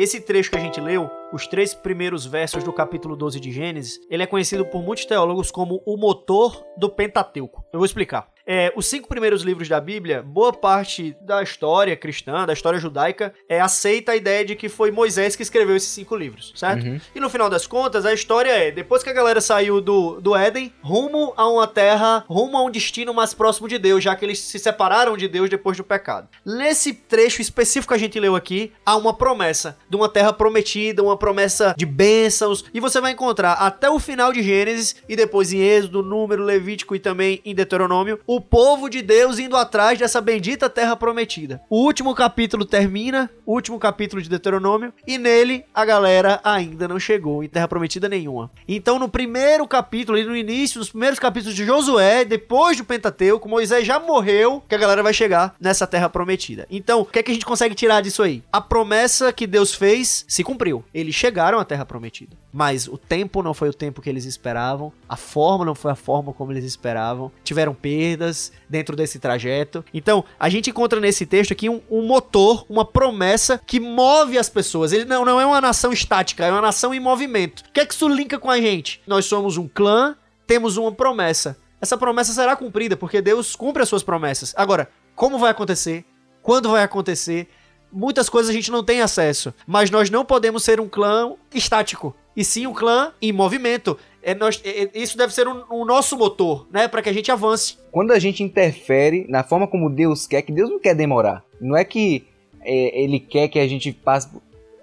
Esse 0.00 0.18
trecho 0.18 0.50
que 0.50 0.56
a 0.56 0.60
gente 0.60 0.80
leu, 0.80 1.10
os 1.32 1.46
três 1.46 1.74
primeiros 1.74 2.26
versos 2.26 2.64
do 2.64 2.72
capítulo 2.72 3.16
12 3.16 3.38
de 3.38 3.52
Gênesis, 3.52 4.00
ele 4.10 4.22
é 4.22 4.26
conhecido 4.26 4.64
por 4.64 4.82
muitos 4.82 5.04
teólogos 5.04 5.50
como 5.50 5.82
o 5.86 5.96
motor 5.96 6.64
do 6.76 6.88
Pentateuco. 6.88 7.64
Eu 7.72 7.78
vou 7.78 7.86
explicar. 7.86 8.30
É, 8.52 8.72
os 8.74 8.86
cinco 8.86 9.08
primeiros 9.08 9.42
livros 9.42 9.68
da 9.68 9.80
Bíblia, 9.80 10.22
boa 10.22 10.52
parte 10.52 11.16
da 11.20 11.40
história 11.40 11.96
cristã, 11.96 12.44
da 12.44 12.52
história 12.52 12.80
judaica, 12.80 13.32
é, 13.48 13.60
aceita 13.60 14.10
a 14.10 14.16
ideia 14.16 14.44
de 14.44 14.56
que 14.56 14.68
foi 14.68 14.90
Moisés 14.90 15.36
que 15.36 15.42
escreveu 15.44 15.76
esses 15.76 15.90
cinco 15.90 16.16
livros, 16.16 16.52
certo? 16.56 16.84
Uhum. 16.84 17.00
E 17.14 17.20
no 17.20 17.30
final 17.30 17.48
das 17.48 17.64
contas, 17.64 18.04
a 18.04 18.12
história 18.12 18.50
é: 18.50 18.72
depois 18.72 19.04
que 19.04 19.08
a 19.08 19.12
galera 19.12 19.40
saiu 19.40 19.80
do, 19.80 20.20
do 20.20 20.34
Éden, 20.34 20.72
rumo 20.82 21.32
a 21.36 21.48
uma 21.48 21.66
terra, 21.68 22.24
rumo 22.28 22.56
a 22.56 22.64
um 22.64 22.70
destino 22.72 23.14
mais 23.14 23.32
próximo 23.32 23.68
de 23.68 23.78
Deus, 23.78 24.02
já 24.02 24.16
que 24.16 24.24
eles 24.24 24.40
se 24.40 24.58
separaram 24.58 25.16
de 25.16 25.28
Deus 25.28 25.48
depois 25.48 25.76
do 25.76 25.84
pecado. 25.84 26.28
Nesse 26.44 26.92
trecho 26.92 27.40
específico 27.40 27.92
que 27.92 27.96
a 27.96 28.00
gente 28.00 28.18
leu 28.18 28.34
aqui, 28.34 28.72
há 28.84 28.96
uma 28.96 29.14
promessa 29.14 29.78
de 29.88 29.94
uma 29.94 30.08
terra 30.08 30.32
prometida, 30.32 31.04
uma 31.04 31.16
promessa 31.20 31.74
de 31.76 31.86
bênçãos, 31.86 32.64
e 32.74 32.80
você 32.80 33.00
vai 33.00 33.12
encontrar 33.12 33.52
até 33.52 33.88
o 33.88 34.00
final 34.00 34.32
de 34.32 34.42
Gênesis 34.42 34.96
e 35.08 35.14
depois 35.14 35.52
em 35.52 35.60
Êxodo, 35.60 36.02
Número, 36.02 36.42
Levítico 36.42 36.96
e 36.96 36.98
também 36.98 37.40
em 37.44 37.54
Deuteronômio, 37.54 38.18
o 38.26 38.40
povo 38.40 38.88
de 38.88 39.02
Deus 39.02 39.38
indo 39.38 39.56
atrás 39.56 39.98
dessa 39.98 40.20
bendita 40.20 40.68
terra 40.68 40.96
prometida. 40.96 41.60
O 41.68 41.84
último 41.84 42.14
capítulo 42.14 42.64
termina, 42.64 43.30
o 43.46 43.52
último 43.52 43.78
capítulo 43.78 44.20
de 44.20 44.28
Deuteronômio, 44.28 44.92
e 45.06 45.18
nele 45.18 45.64
a 45.74 45.84
galera 45.84 46.40
ainda 46.42 46.88
não 46.88 46.98
chegou 46.98 47.44
em 47.44 47.48
terra 47.48 47.68
prometida 47.68 48.08
nenhuma. 48.08 48.50
Então, 48.66 48.98
no 48.98 49.08
primeiro 49.08 49.68
capítulo, 49.68 50.16
ali 50.16 50.26
no 50.26 50.36
início, 50.36 50.78
nos 50.78 50.90
primeiros 50.90 51.18
capítulos 51.18 51.54
de 51.54 51.64
Josué, 51.64 52.24
depois 52.24 52.78
do 52.78 52.84
Pentateuco, 52.84 53.48
Moisés 53.48 53.86
já 53.86 54.00
morreu, 54.00 54.62
que 54.66 54.74
a 54.74 54.78
galera 54.78 55.02
vai 55.02 55.12
chegar 55.12 55.54
nessa 55.60 55.86
terra 55.86 56.08
prometida. 56.08 56.66
Então, 56.70 57.00
o 57.00 57.04
que 57.04 57.18
é 57.18 57.22
que 57.22 57.30
a 57.30 57.34
gente 57.34 57.44
consegue 57.44 57.74
tirar 57.74 58.00
disso 58.00 58.22
aí? 58.22 58.42
A 58.50 58.60
promessa 58.60 59.32
que 59.32 59.46
Deus 59.46 59.74
fez 59.74 60.24
se 60.26 60.42
cumpriu. 60.42 60.84
Eles 61.10 61.16
chegaram 61.16 61.58
à 61.58 61.64
terra 61.64 61.84
prometida. 61.84 62.36
Mas 62.52 62.86
o 62.86 62.96
tempo 62.96 63.42
não 63.42 63.52
foi 63.52 63.68
o 63.68 63.74
tempo 63.74 64.00
que 64.00 64.08
eles 64.08 64.24
esperavam, 64.24 64.92
a 65.08 65.16
forma 65.16 65.64
não 65.64 65.74
foi 65.74 65.90
a 65.90 65.96
forma 65.96 66.32
como 66.32 66.52
eles 66.52 66.64
esperavam, 66.64 67.32
tiveram 67.42 67.74
perdas 67.74 68.52
dentro 68.68 68.94
desse 68.94 69.18
trajeto. 69.18 69.84
Então, 69.92 70.24
a 70.38 70.48
gente 70.48 70.70
encontra 70.70 71.00
nesse 71.00 71.26
texto 71.26 71.50
aqui 71.50 71.68
um, 71.68 71.80
um 71.90 72.06
motor, 72.06 72.64
uma 72.70 72.84
promessa 72.84 73.60
que 73.66 73.80
move 73.80 74.38
as 74.38 74.48
pessoas. 74.48 74.92
Ele 74.92 75.04
não, 75.04 75.24
não 75.24 75.40
é 75.40 75.44
uma 75.44 75.60
nação 75.60 75.92
estática, 75.92 76.46
é 76.46 76.52
uma 76.52 76.60
nação 76.60 76.94
em 76.94 77.00
movimento. 77.00 77.64
O 77.68 77.72
que 77.72 77.80
é 77.80 77.86
que 77.86 77.92
isso 77.92 78.08
linka 78.08 78.38
com 78.38 78.48
a 78.48 78.60
gente? 78.60 79.02
Nós 79.04 79.24
somos 79.24 79.56
um 79.56 79.66
clã, 79.66 80.14
temos 80.46 80.76
uma 80.76 80.92
promessa. 80.92 81.58
Essa 81.80 81.98
promessa 81.98 82.32
será 82.32 82.54
cumprida, 82.54 82.96
porque 82.96 83.20
Deus 83.20 83.56
cumpre 83.56 83.82
as 83.82 83.88
suas 83.88 84.04
promessas. 84.04 84.54
Agora, 84.56 84.88
como 85.16 85.38
vai 85.38 85.50
acontecer? 85.50 86.04
Quando 86.40 86.70
vai 86.70 86.84
acontecer? 86.84 87.48
Muitas 87.92 88.28
coisas 88.28 88.50
a 88.50 88.52
gente 88.52 88.70
não 88.70 88.84
tem 88.84 89.00
acesso, 89.00 89.52
mas 89.66 89.90
nós 89.90 90.10
não 90.10 90.24
podemos 90.24 90.62
ser 90.62 90.80
um 90.80 90.88
clã 90.88 91.34
estático, 91.54 92.14
e 92.36 92.44
sim 92.44 92.66
um 92.66 92.72
clã 92.72 93.12
em 93.20 93.32
movimento. 93.32 93.98
É, 94.22 94.34
nós, 94.34 94.60
é, 94.64 94.84
é 94.84 94.90
isso 94.94 95.16
deve 95.16 95.34
ser 95.34 95.48
o 95.48 95.66
um, 95.70 95.82
um 95.82 95.84
nosso 95.84 96.16
motor, 96.16 96.66
né, 96.70 96.86
para 96.88 97.02
que 97.02 97.08
a 97.08 97.12
gente 97.12 97.32
avance. 97.32 97.76
Quando 97.90 98.12
a 98.12 98.18
gente 98.18 98.42
interfere 98.42 99.26
na 99.28 99.42
forma 99.42 99.66
como 99.66 99.90
Deus 99.90 100.26
quer, 100.26 100.42
que 100.42 100.52
Deus 100.52 100.70
não 100.70 100.78
quer 100.78 100.94
demorar. 100.94 101.42
Não 101.60 101.76
é 101.76 101.84
que 101.84 102.24
é, 102.62 103.02
ele 103.02 103.18
quer 103.18 103.48
que 103.48 103.58
a 103.58 103.66
gente 103.66 103.92
passe 103.92 104.28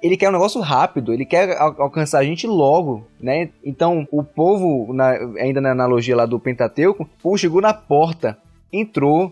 ele 0.01 0.17
quer 0.17 0.29
um 0.29 0.33
negócio 0.33 0.61
rápido, 0.61 1.13
ele 1.13 1.25
quer 1.25 1.57
al 1.57 1.75
alcançar 1.79 2.19
a 2.19 2.23
gente 2.23 2.45
logo, 2.45 3.07
né? 3.19 3.49
Então, 3.63 4.07
o 4.11 4.23
povo, 4.23 4.93
na, 4.93 5.11
ainda 5.39 5.59
na 5.59 5.71
analogia 5.71 6.15
lá 6.15 6.25
do 6.25 6.39
Pentateuco, 6.39 7.09
chegou 7.37 7.61
na 7.61 7.73
porta, 7.73 8.37
entrou, 8.71 9.31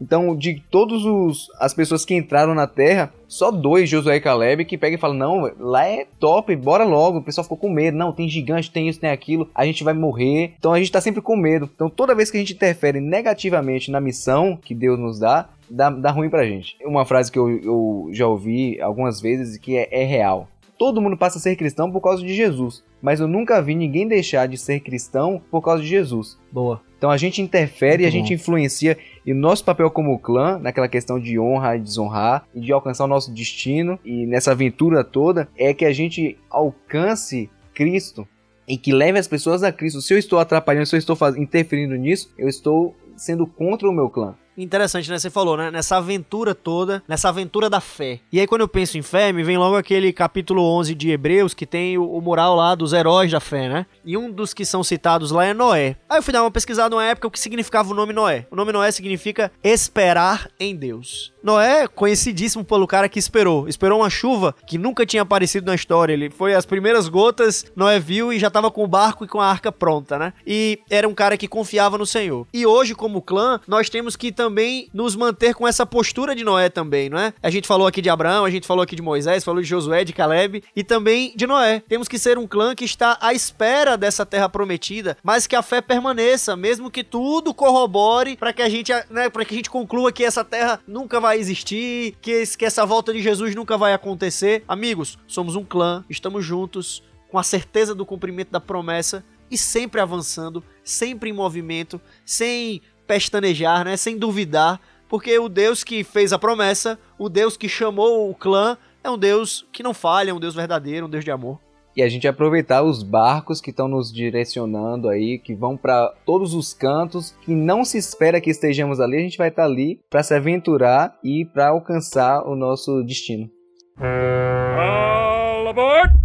então, 0.00 0.36
de 0.36 0.62
todos 0.70 1.04
os 1.04 1.50
as 1.58 1.72
pessoas 1.72 2.04
que 2.04 2.14
entraram 2.14 2.54
na 2.54 2.66
Terra, 2.66 3.12
só 3.26 3.50
dois, 3.50 3.88
Josué 3.88 4.16
e 4.16 4.20
Caleb, 4.20 4.64
que 4.64 4.78
pegam 4.78 4.96
e 4.96 5.00
falam: 5.00 5.16
Não, 5.16 5.52
lá 5.58 5.86
é 5.86 6.06
top, 6.20 6.54
bora 6.56 6.84
logo. 6.84 7.18
O 7.18 7.22
pessoal 7.22 7.44
ficou 7.44 7.58
com 7.58 7.70
medo. 7.70 7.96
Não, 7.96 8.12
tem 8.12 8.28
gigante, 8.28 8.70
tem 8.70 8.88
isso, 8.88 9.00
tem 9.00 9.10
aquilo, 9.10 9.48
a 9.54 9.64
gente 9.64 9.82
vai 9.82 9.94
morrer. 9.94 10.54
Então 10.58 10.72
a 10.72 10.78
gente 10.78 10.92
tá 10.92 11.00
sempre 11.00 11.22
com 11.22 11.36
medo. 11.36 11.68
Então 11.74 11.88
toda 11.88 12.14
vez 12.14 12.30
que 12.30 12.36
a 12.36 12.40
gente 12.40 12.52
interfere 12.52 13.00
negativamente 13.00 13.90
na 13.90 14.00
missão 14.00 14.56
que 14.56 14.74
Deus 14.74 14.98
nos 14.98 15.18
dá, 15.18 15.48
dá, 15.68 15.90
dá 15.90 16.10
ruim 16.10 16.30
pra 16.30 16.46
gente. 16.46 16.76
Uma 16.84 17.04
frase 17.04 17.32
que 17.32 17.38
eu, 17.38 17.48
eu 17.48 18.08
já 18.12 18.26
ouvi 18.26 18.80
algumas 18.80 19.20
vezes 19.20 19.58
que 19.58 19.76
é, 19.76 19.88
é 19.90 20.04
real. 20.04 20.48
Todo 20.78 21.00
mundo 21.00 21.16
passa 21.16 21.38
a 21.38 21.40
ser 21.40 21.56
cristão 21.56 21.90
por 21.90 22.02
causa 22.02 22.22
de 22.22 22.34
Jesus, 22.34 22.84
mas 23.00 23.18
eu 23.18 23.26
nunca 23.26 23.62
vi 23.62 23.74
ninguém 23.74 24.06
deixar 24.06 24.46
de 24.46 24.58
ser 24.58 24.80
cristão 24.80 25.40
por 25.50 25.62
causa 25.62 25.82
de 25.82 25.88
Jesus. 25.88 26.38
Boa. 26.52 26.82
Então 26.98 27.10
a 27.10 27.16
gente 27.16 27.42
interfere, 27.42 28.02
Muito 28.02 28.06
a 28.06 28.10
gente 28.10 28.34
influencia 28.34 28.96
e 29.24 29.32
o 29.32 29.36
nosso 29.36 29.64
papel 29.64 29.90
como 29.90 30.18
clã, 30.18 30.58
naquela 30.58 30.88
questão 30.88 31.20
de 31.20 31.38
honrar 31.38 31.76
e 31.76 31.80
desonrar, 31.80 32.46
e 32.54 32.60
de 32.60 32.72
alcançar 32.72 33.04
o 33.04 33.08
nosso 33.08 33.32
destino, 33.32 33.98
e 34.04 34.26
nessa 34.26 34.52
aventura 34.52 35.04
toda, 35.04 35.48
é 35.56 35.74
que 35.74 35.84
a 35.84 35.92
gente 35.92 36.38
alcance 36.48 37.50
Cristo 37.74 38.26
e 38.66 38.76
que 38.78 38.92
leve 38.92 39.18
as 39.18 39.28
pessoas 39.28 39.62
a 39.62 39.70
Cristo. 39.70 40.00
Se 40.00 40.14
eu 40.14 40.18
estou 40.18 40.38
atrapalhando, 40.38 40.86
se 40.86 40.96
eu 40.96 40.98
estou 40.98 41.16
interferindo 41.36 41.94
nisso, 41.94 42.32
eu 42.38 42.48
estou 42.48 42.96
sendo 43.16 43.46
contra 43.46 43.88
o 43.88 43.92
meu 43.92 44.08
clã. 44.08 44.34
Interessante, 44.56 45.10
né? 45.10 45.18
Você 45.18 45.30
falou, 45.30 45.56
né? 45.56 45.70
Nessa 45.70 45.96
aventura 45.96 46.54
toda, 46.54 47.02
nessa 47.06 47.28
aventura 47.28 47.68
da 47.68 47.80
fé. 47.80 48.20
E 48.32 48.40
aí, 48.40 48.46
quando 48.46 48.62
eu 48.62 48.68
penso 48.68 48.96
em 48.96 49.02
fé, 49.02 49.32
me 49.32 49.42
vem 49.42 49.58
logo 49.58 49.76
aquele 49.76 50.12
capítulo 50.12 50.62
11 50.62 50.94
de 50.94 51.10
Hebreus, 51.10 51.52
que 51.52 51.66
tem 51.66 51.98
o, 51.98 52.08
o 52.08 52.20
mural 52.20 52.56
lá 52.56 52.74
dos 52.74 52.92
heróis 52.92 53.30
da 53.30 53.40
fé, 53.40 53.68
né? 53.68 53.86
E 54.04 54.16
um 54.16 54.30
dos 54.30 54.54
que 54.54 54.64
são 54.64 54.82
citados 54.82 55.30
lá 55.30 55.44
é 55.44 55.52
Noé. 55.54 55.96
Aí 56.08 56.18
eu 56.18 56.22
fui 56.22 56.32
dar 56.32 56.42
uma 56.42 56.50
pesquisada 56.50 56.90
numa 56.90 57.04
época 57.04 57.28
o 57.28 57.30
que 57.30 57.40
significava 57.40 57.90
o 57.90 57.94
nome 57.94 58.12
Noé. 58.12 58.46
O 58.50 58.56
nome 58.56 58.72
Noé 58.72 58.90
significa 58.90 59.52
esperar 59.62 60.48
em 60.58 60.74
Deus. 60.74 61.32
Noé, 61.46 61.86
conhecidíssimo 61.86 62.64
pelo 62.64 62.88
cara 62.88 63.08
que 63.08 63.20
esperou. 63.20 63.68
Esperou 63.68 64.00
uma 64.00 64.10
chuva 64.10 64.52
que 64.66 64.76
nunca 64.76 65.06
tinha 65.06 65.22
aparecido 65.22 65.64
na 65.64 65.76
história. 65.76 66.12
Ele 66.12 66.28
foi 66.28 66.54
as 66.54 66.66
primeiras 66.66 67.08
gotas, 67.08 67.64
Noé 67.76 68.00
viu 68.00 68.32
e 68.32 68.38
já 68.40 68.50
tava 68.50 68.68
com 68.68 68.82
o 68.82 68.86
barco 68.88 69.24
e 69.24 69.28
com 69.28 69.40
a 69.40 69.46
arca 69.46 69.70
pronta, 69.70 70.18
né? 70.18 70.32
E 70.44 70.80
era 70.90 71.08
um 71.08 71.14
cara 71.14 71.36
que 71.36 71.46
confiava 71.46 71.96
no 71.96 72.04
Senhor. 72.04 72.48
E 72.52 72.66
hoje, 72.66 72.96
como 72.96 73.22
clã, 73.22 73.60
nós 73.68 73.88
temos 73.88 74.16
que 74.16 74.32
também 74.32 74.88
nos 74.92 75.14
manter 75.14 75.54
com 75.54 75.68
essa 75.68 75.86
postura 75.86 76.34
de 76.34 76.42
Noé 76.42 76.68
também, 76.68 77.08
não 77.08 77.16
é? 77.16 77.32
A 77.40 77.48
gente 77.48 77.68
falou 77.68 77.86
aqui 77.86 78.02
de 78.02 78.10
Abraão, 78.10 78.44
a 78.44 78.50
gente 78.50 78.66
falou 78.66 78.82
aqui 78.82 78.96
de 78.96 79.02
Moisés, 79.02 79.44
falou 79.44 79.62
de 79.62 79.68
Josué, 79.68 80.02
de 80.02 80.12
Caleb 80.12 80.64
e 80.74 80.82
também 80.82 81.32
de 81.36 81.46
Noé. 81.46 81.80
Temos 81.88 82.08
que 82.08 82.18
ser 82.18 82.38
um 82.38 82.46
clã 82.48 82.74
que 82.74 82.84
está 82.84 83.18
à 83.20 83.32
espera 83.32 83.96
dessa 83.96 84.26
terra 84.26 84.48
prometida, 84.48 85.16
mas 85.22 85.46
que 85.46 85.54
a 85.54 85.62
fé 85.62 85.80
permaneça, 85.80 86.56
mesmo 86.56 86.90
que 86.90 87.04
tudo 87.04 87.54
corrobore 87.54 88.36
para 88.36 88.52
que 88.52 88.62
a 88.62 88.68
gente, 88.68 88.92
né, 89.08 89.30
para 89.30 89.44
que 89.44 89.54
a 89.54 89.56
gente 89.58 89.70
conclua 89.70 90.10
que 90.10 90.24
essa 90.24 90.42
terra 90.42 90.80
nunca 90.88 91.20
vai 91.20 91.35
existir, 91.38 92.16
que, 92.20 92.44
que 92.56 92.64
essa 92.64 92.84
volta 92.84 93.12
de 93.12 93.20
Jesus 93.20 93.54
nunca 93.54 93.76
vai 93.76 93.92
acontecer. 93.92 94.64
Amigos, 94.66 95.18
somos 95.26 95.56
um 95.56 95.64
clã, 95.64 96.04
estamos 96.08 96.44
juntos 96.44 97.02
com 97.28 97.38
a 97.38 97.42
certeza 97.42 97.94
do 97.94 98.06
cumprimento 98.06 98.50
da 98.50 98.60
promessa 98.60 99.24
e 99.50 99.56
sempre 99.56 100.00
avançando, 100.00 100.62
sempre 100.82 101.30
em 101.30 101.32
movimento, 101.32 102.00
sem 102.24 102.80
pestanejar, 103.06 103.84
né? 103.84 103.96
Sem 103.96 104.18
duvidar, 104.18 104.80
porque 105.08 105.38
o 105.38 105.48
Deus 105.48 105.84
que 105.84 106.02
fez 106.02 106.32
a 106.32 106.38
promessa, 106.38 106.98
o 107.18 107.28
Deus 107.28 107.56
que 107.56 107.68
chamou 107.68 108.30
o 108.30 108.34
clã, 108.34 108.76
é 109.02 109.10
um 109.10 109.18
Deus 109.18 109.64
que 109.70 109.82
não 109.82 109.94
falha, 109.94 110.30
é 110.30 110.34
um 110.34 110.40
Deus 110.40 110.54
verdadeiro, 110.54 111.06
um 111.06 111.10
Deus 111.10 111.24
de 111.24 111.30
amor. 111.30 111.60
E 111.96 112.02
a 112.02 112.08
gente 112.08 112.28
aproveitar 112.28 112.82
os 112.82 113.02
barcos 113.02 113.58
que 113.58 113.70
estão 113.70 113.88
nos 113.88 114.12
direcionando 114.12 115.08
aí, 115.08 115.38
que 115.38 115.54
vão 115.54 115.78
para 115.78 116.12
todos 116.26 116.52
os 116.52 116.74
cantos, 116.74 117.34
que 117.40 117.54
não 117.54 117.86
se 117.86 117.96
espera 117.96 118.40
que 118.40 118.50
estejamos 118.50 119.00
ali, 119.00 119.16
a 119.16 119.20
gente 119.20 119.38
vai 119.38 119.48
estar 119.48 119.62
tá 119.62 119.68
ali 119.68 119.98
para 120.10 120.22
se 120.22 120.34
aventurar 120.34 121.18
e 121.24 121.46
para 121.46 121.68
alcançar 121.68 122.46
o 122.46 122.54
nosso 122.54 123.02
destino. 123.02 123.50
All 123.98 125.68
aboard! 125.68 126.15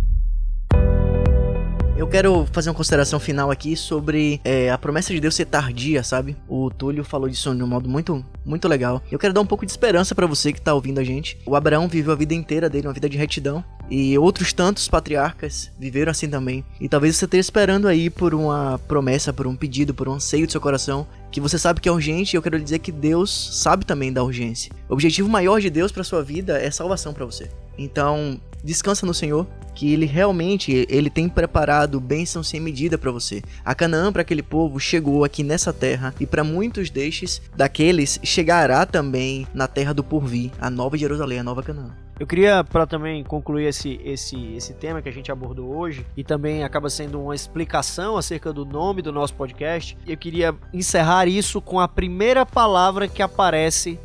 Eu 2.02 2.08
quero 2.08 2.48
fazer 2.52 2.72
uma 2.72 2.76
consideração 2.76 3.20
final 3.20 3.52
aqui 3.52 3.78
sobre 3.78 4.42
é, 4.44 4.72
a 4.72 4.78
promessa 4.80 5.14
de 5.14 5.20
Deus 5.20 5.36
ser 5.36 5.46
tardia, 5.46 6.02
sabe? 6.04 6.36
O 6.48 6.72
Túlio 6.72 7.04
falou 7.04 7.30
disso 7.30 7.56
de 7.56 7.62
um 7.62 7.68
modo 7.68 7.88
muito, 7.88 8.26
muito 8.44 8.68
legal. 8.68 9.04
Eu 9.12 9.20
quero 9.20 9.32
dar 9.32 9.42
um 9.42 9.46
pouco 9.46 9.68
de 9.68 9.72
esperança 9.72 10.16
para 10.16 10.26
você 10.26 10.52
que 10.52 10.60
tá 10.60 10.74
ouvindo 10.74 11.00
a 11.00 11.04
gente. 11.04 11.38
O 11.46 11.56
Abraão 11.56 11.88
viveu 11.88 12.12
a 12.12 12.16
vida 12.16 12.34
inteira 12.34 12.68
dele, 12.68 12.88
uma 12.88 12.94
vida 12.94 13.08
de 13.08 13.20
retidão. 13.20 13.64
E 13.88 14.18
outros 14.18 14.52
tantos 14.52 14.88
patriarcas 14.88 15.72
viveram 15.78 16.10
assim 16.10 16.28
também. 16.28 16.66
E 16.80 16.90
talvez 16.90 17.16
você 17.16 17.26
esteja 17.26 17.42
esperando 17.42 17.88
aí 17.88 18.10
por 18.10 18.34
uma 18.34 18.80
promessa, 18.88 19.32
por 19.32 19.46
um 19.46 19.56
pedido, 19.56 19.94
por 19.94 20.10
um 20.10 20.14
anseio 20.14 20.48
do 20.48 20.52
seu 20.52 20.60
coração 20.60 21.06
que 21.32 21.40
você 21.40 21.60
sabe 21.60 21.80
que 21.80 21.88
é 21.88 21.92
urgente, 21.92 22.36
e 22.36 22.38
eu 22.38 22.42
quero 22.42 22.60
dizer 22.60 22.80
que 22.80 22.92
Deus 22.92 23.30
sabe 23.62 23.86
também 23.86 24.12
da 24.12 24.24
urgência. 24.24 24.72
O 24.90 24.94
objetivo 24.94 25.30
maior 25.30 25.62
de 25.62 25.70
Deus 25.70 25.92
para 25.92 26.04
sua 26.04 26.24
vida 26.24 26.58
é 26.58 26.72
salvação 26.72 27.14
para 27.14 27.26
você. 27.26 27.50
Então, 27.78 28.40
descansa 28.64 29.06
no 29.06 29.14
Senhor, 29.14 29.48
que 29.74 29.94
ele 29.94 30.06
realmente 30.06 30.86
ele 30.90 31.10
tem 31.10 31.28
preparado 31.28 32.00
bênção 32.00 32.44
sem 32.44 32.60
medida 32.60 32.98
para 32.98 33.12
você. 33.12 33.42
A 33.64 33.74
Canaã 33.74 34.12
para 34.12 34.22
aquele 34.22 34.44
povo 34.44 34.80
chegou 34.80 35.24
aqui 35.24 35.44
nessa 35.44 35.72
terra 35.72 36.14
e 36.20 36.26
para 36.26 36.44
muitos 36.44 36.90
destes 36.90 37.42
daqueles 37.56 38.20
chegará 38.24 38.86
também 38.86 39.48
na 39.54 39.68
terra 39.68 39.94
do 39.94 40.04
porvir, 40.04 40.52
a 40.60 40.70
nova 40.70 40.98
Jerusalém, 40.98 41.40
a 41.40 41.44
nova 41.44 41.64
Canaã. 41.64 41.92
Eu 42.20 42.28
queria, 42.28 42.64
para 42.64 42.86
também 42.86 43.24
concluir 43.24 43.66
esse, 43.66 44.00
esse, 44.04 44.54
esse 44.54 44.76
tema 44.76 45.02
que 45.02 45.10
a 45.10 45.12
gente 45.12 45.32
abordou 45.32 45.76
hoje, 45.76 46.06
e 46.16 46.24
também 46.24 46.64
acaba 46.64 46.88
sendo 46.88 47.20
uma 47.20 47.34
explicação 47.34 48.16
acerca 48.16 48.54
do 48.54 48.64
nome 48.64 49.02
do 49.02 49.12
nosso 49.12 49.34
podcast, 49.34 49.98
eu 50.06 50.16
queria 50.16 50.54
encerrar 50.72 51.28
isso 51.28 51.60
com 51.60 51.80
a 51.80 51.88
primeira 51.88 52.46
palavra 52.46 53.08
que 53.08 53.24
aparece 53.24 53.98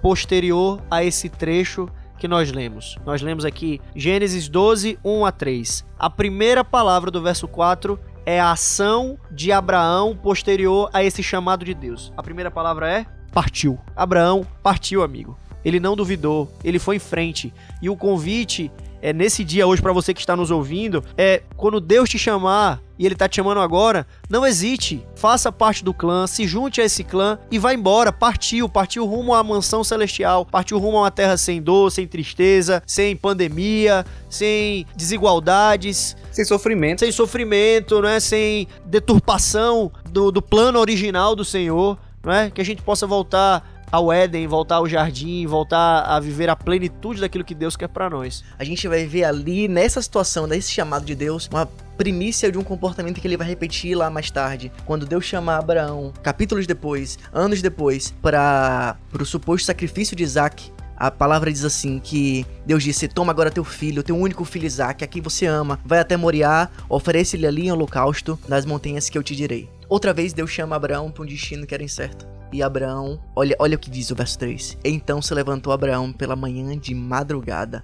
posterior 0.00 0.80
a 0.88 1.02
esse 1.02 1.28
trecho 1.28 1.88
que 2.18 2.28
nós 2.28 2.52
lemos. 2.52 2.96
Nós 3.04 3.22
lemos 3.22 3.44
aqui 3.44 3.80
Gênesis 3.94 4.48
12, 4.48 4.98
1 5.04 5.24
a 5.26 5.32
3. 5.32 5.84
A 5.98 6.10
primeira 6.10 6.64
palavra 6.64 7.10
do 7.10 7.22
verso 7.22 7.46
4 7.48 7.98
é 8.26 8.40
a 8.40 8.52
ação 8.52 9.18
de 9.30 9.52
Abraão 9.52 10.16
posterior 10.16 10.88
a 10.92 11.04
esse 11.04 11.22
chamado 11.22 11.64
de 11.64 11.74
Deus. 11.74 12.12
A 12.16 12.22
primeira 12.22 12.50
palavra 12.50 12.90
é 12.90 13.06
partiu. 13.32 13.78
Abraão 13.94 14.46
partiu, 14.62 15.02
amigo. 15.02 15.36
Ele 15.64 15.80
não 15.80 15.96
duvidou, 15.96 16.52
ele 16.62 16.78
foi 16.78 16.96
em 16.96 17.00
frente. 17.00 17.52
E 17.80 17.88
o 17.88 17.96
convite 17.96 18.70
é 19.00 19.12
nesse 19.12 19.42
dia 19.42 19.66
hoje 19.66 19.82
para 19.82 19.92
você 19.92 20.14
que 20.14 20.20
está 20.20 20.36
nos 20.36 20.50
ouvindo, 20.50 21.02
é 21.16 21.42
quando 21.56 21.80
Deus 21.80 22.08
te 22.08 22.18
chamar 22.18 22.80
e 22.98 23.06
ele 23.06 23.14
tá 23.14 23.28
te 23.28 23.36
chamando 23.36 23.60
agora, 23.60 24.06
não 24.28 24.46
hesite, 24.46 25.04
faça 25.14 25.50
parte 25.50 25.84
do 25.84 25.92
clã, 25.92 26.26
se 26.26 26.46
junte 26.46 26.80
a 26.80 26.84
esse 26.84 27.02
clã 27.02 27.38
e 27.50 27.58
vá 27.58 27.74
embora, 27.74 28.12
partiu, 28.12 28.68
partiu 28.68 29.04
rumo 29.04 29.34
à 29.34 29.42
mansão 29.42 29.82
celestial, 29.82 30.46
partiu 30.46 30.78
rumo 30.78 30.98
a 30.98 31.02
uma 31.02 31.10
terra 31.10 31.36
sem 31.36 31.60
dor, 31.60 31.90
sem 31.90 32.06
tristeza, 32.06 32.82
sem 32.86 33.16
pandemia, 33.16 34.04
sem 34.30 34.86
desigualdades, 34.96 36.16
sem 36.30 36.44
sofrimento, 36.44 37.00
sem 37.00 37.12
sofrimento, 37.12 38.00
né, 38.00 38.20
sem 38.20 38.68
deturpação 38.86 39.90
do, 40.10 40.30
do 40.30 40.40
plano 40.40 40.78
original 40.78 41.34
do 41.34 41.44
Senhor. 41.44 41.98
não 42.22 42.32
é? 42.32 42.50
Que 42.50 42.60
a 42.60 42.64
gente 42.64 42.82
possa 42.82 43.06
voltar 43.06 43.73
ao 43.94 44.12
Éden, 44.12 44.46
voltar 44.48 44.76
ao 44.76 44.88
jardim, 44.88 45.46
voltar 45.46 46.02
a 46.02 46.18
viver 46.18 46.50
a 46.50 46.56
plenitude 46.56 47.20
daquilo 47.20 47.44
que 47.44 47.54
Deus 47.54 47.76
quer 47.76 47.88
para 47.88 48.10
nós. 48.10 48.42
A 48.58 48.64
gente 48.64 48.88
vai 48.88 49.06
ver 49.06 49.24
ali, 49.24 49.68
nessa 49.68 50.02
situação, 50.02 50.46
nesse 50.46 50.72
chamado 50.72 51.04
de 51.04 51.14
Deus, 51.14 51.48
uma 51.52 51.66
primícia 51.96 52.50
de 52.50 52.58
um 52.58 52.64
comportamento 52.64 53.20
que 53.20 53.26
ele 53.28 53.36
vai 53.36 53.46
repetir 53.46 53.96
lá 53.96 54.10
mais 54.10 54.30
tarde, 54.30 54.72
quando 54.84 55.06
Deus 55.06 55.24
chama 55.24 55.56
Abraão, 55.56 56.12
capítulos 56.24 56.66
depois, 56.66 57.18
anos 57.32 57.62
depois, 57.62 58.12
para 58.20 58.96
o 59.12 59.24
suposto 59.24 59.66
sacrifício 59.66 60.16
de 60.16 60.24
Isaac. 60.24 60.72
A 60.96 61.10
palavra 61.10 61.52
diz 61.52 61.64
assim 61.64 62.00
que 62.00 62.44
Deus 62.66 62.82
disse: 62.82 63.06
Toma 63.06 63.30
agora 63.30 63.50
teu 63.50 63.64
filho, 63.64 64.02
teu 64.02 64.16
único 64.16 64.44
filho 64.44 64.66
Isaac, 64.66 65.04
a 65.04 65.06
quem 65.06 65.22
você 65.22 65.46
ama, 65.46 65.78
vai 65.84 66.00
até 66.00 66.16
Moriá, 66.16 66.68
oferece-lhe 66.88 67.46
ali 67.46 67.66
em 67.66 67.72
holocausto 67.72 68.38
nas 68.48 68.66
montanhas 68.66 69.08
que 69.08 69.16
eu 69.16 69.22
te 69.22 69.36
direi. 69.36 69.68
Outra 69.88 70.12
vez 70.12 70.32
Deus 70.32 70.50
chama 70.50 70.74
Abraão 70.74 71.12
para 71.12 71.22
um 71.22 71.26
destino 71.26 71.64
que 71.66 71.74
era 71.74 71.82
incerto. 71.82 72.33
E 72.54 72.62
Abraão, 72.62 73.20
olha, 73.34 73.56
olha 73.58 73.74
o 73.74 73.78
que 73.80 73.90
diz 73.90 74.12
o 74.12 74.14
verso 74.14 74.38
3. 74.38 74.78
Então 74.84 75.20
se 75.20 75.34
levantou 75.34 75.72
Abraão 75.72 76.12
pela 76.12 76.36
manhã 76.36 76.78
de 76.78 76.94
madrugada. 76.94 77.82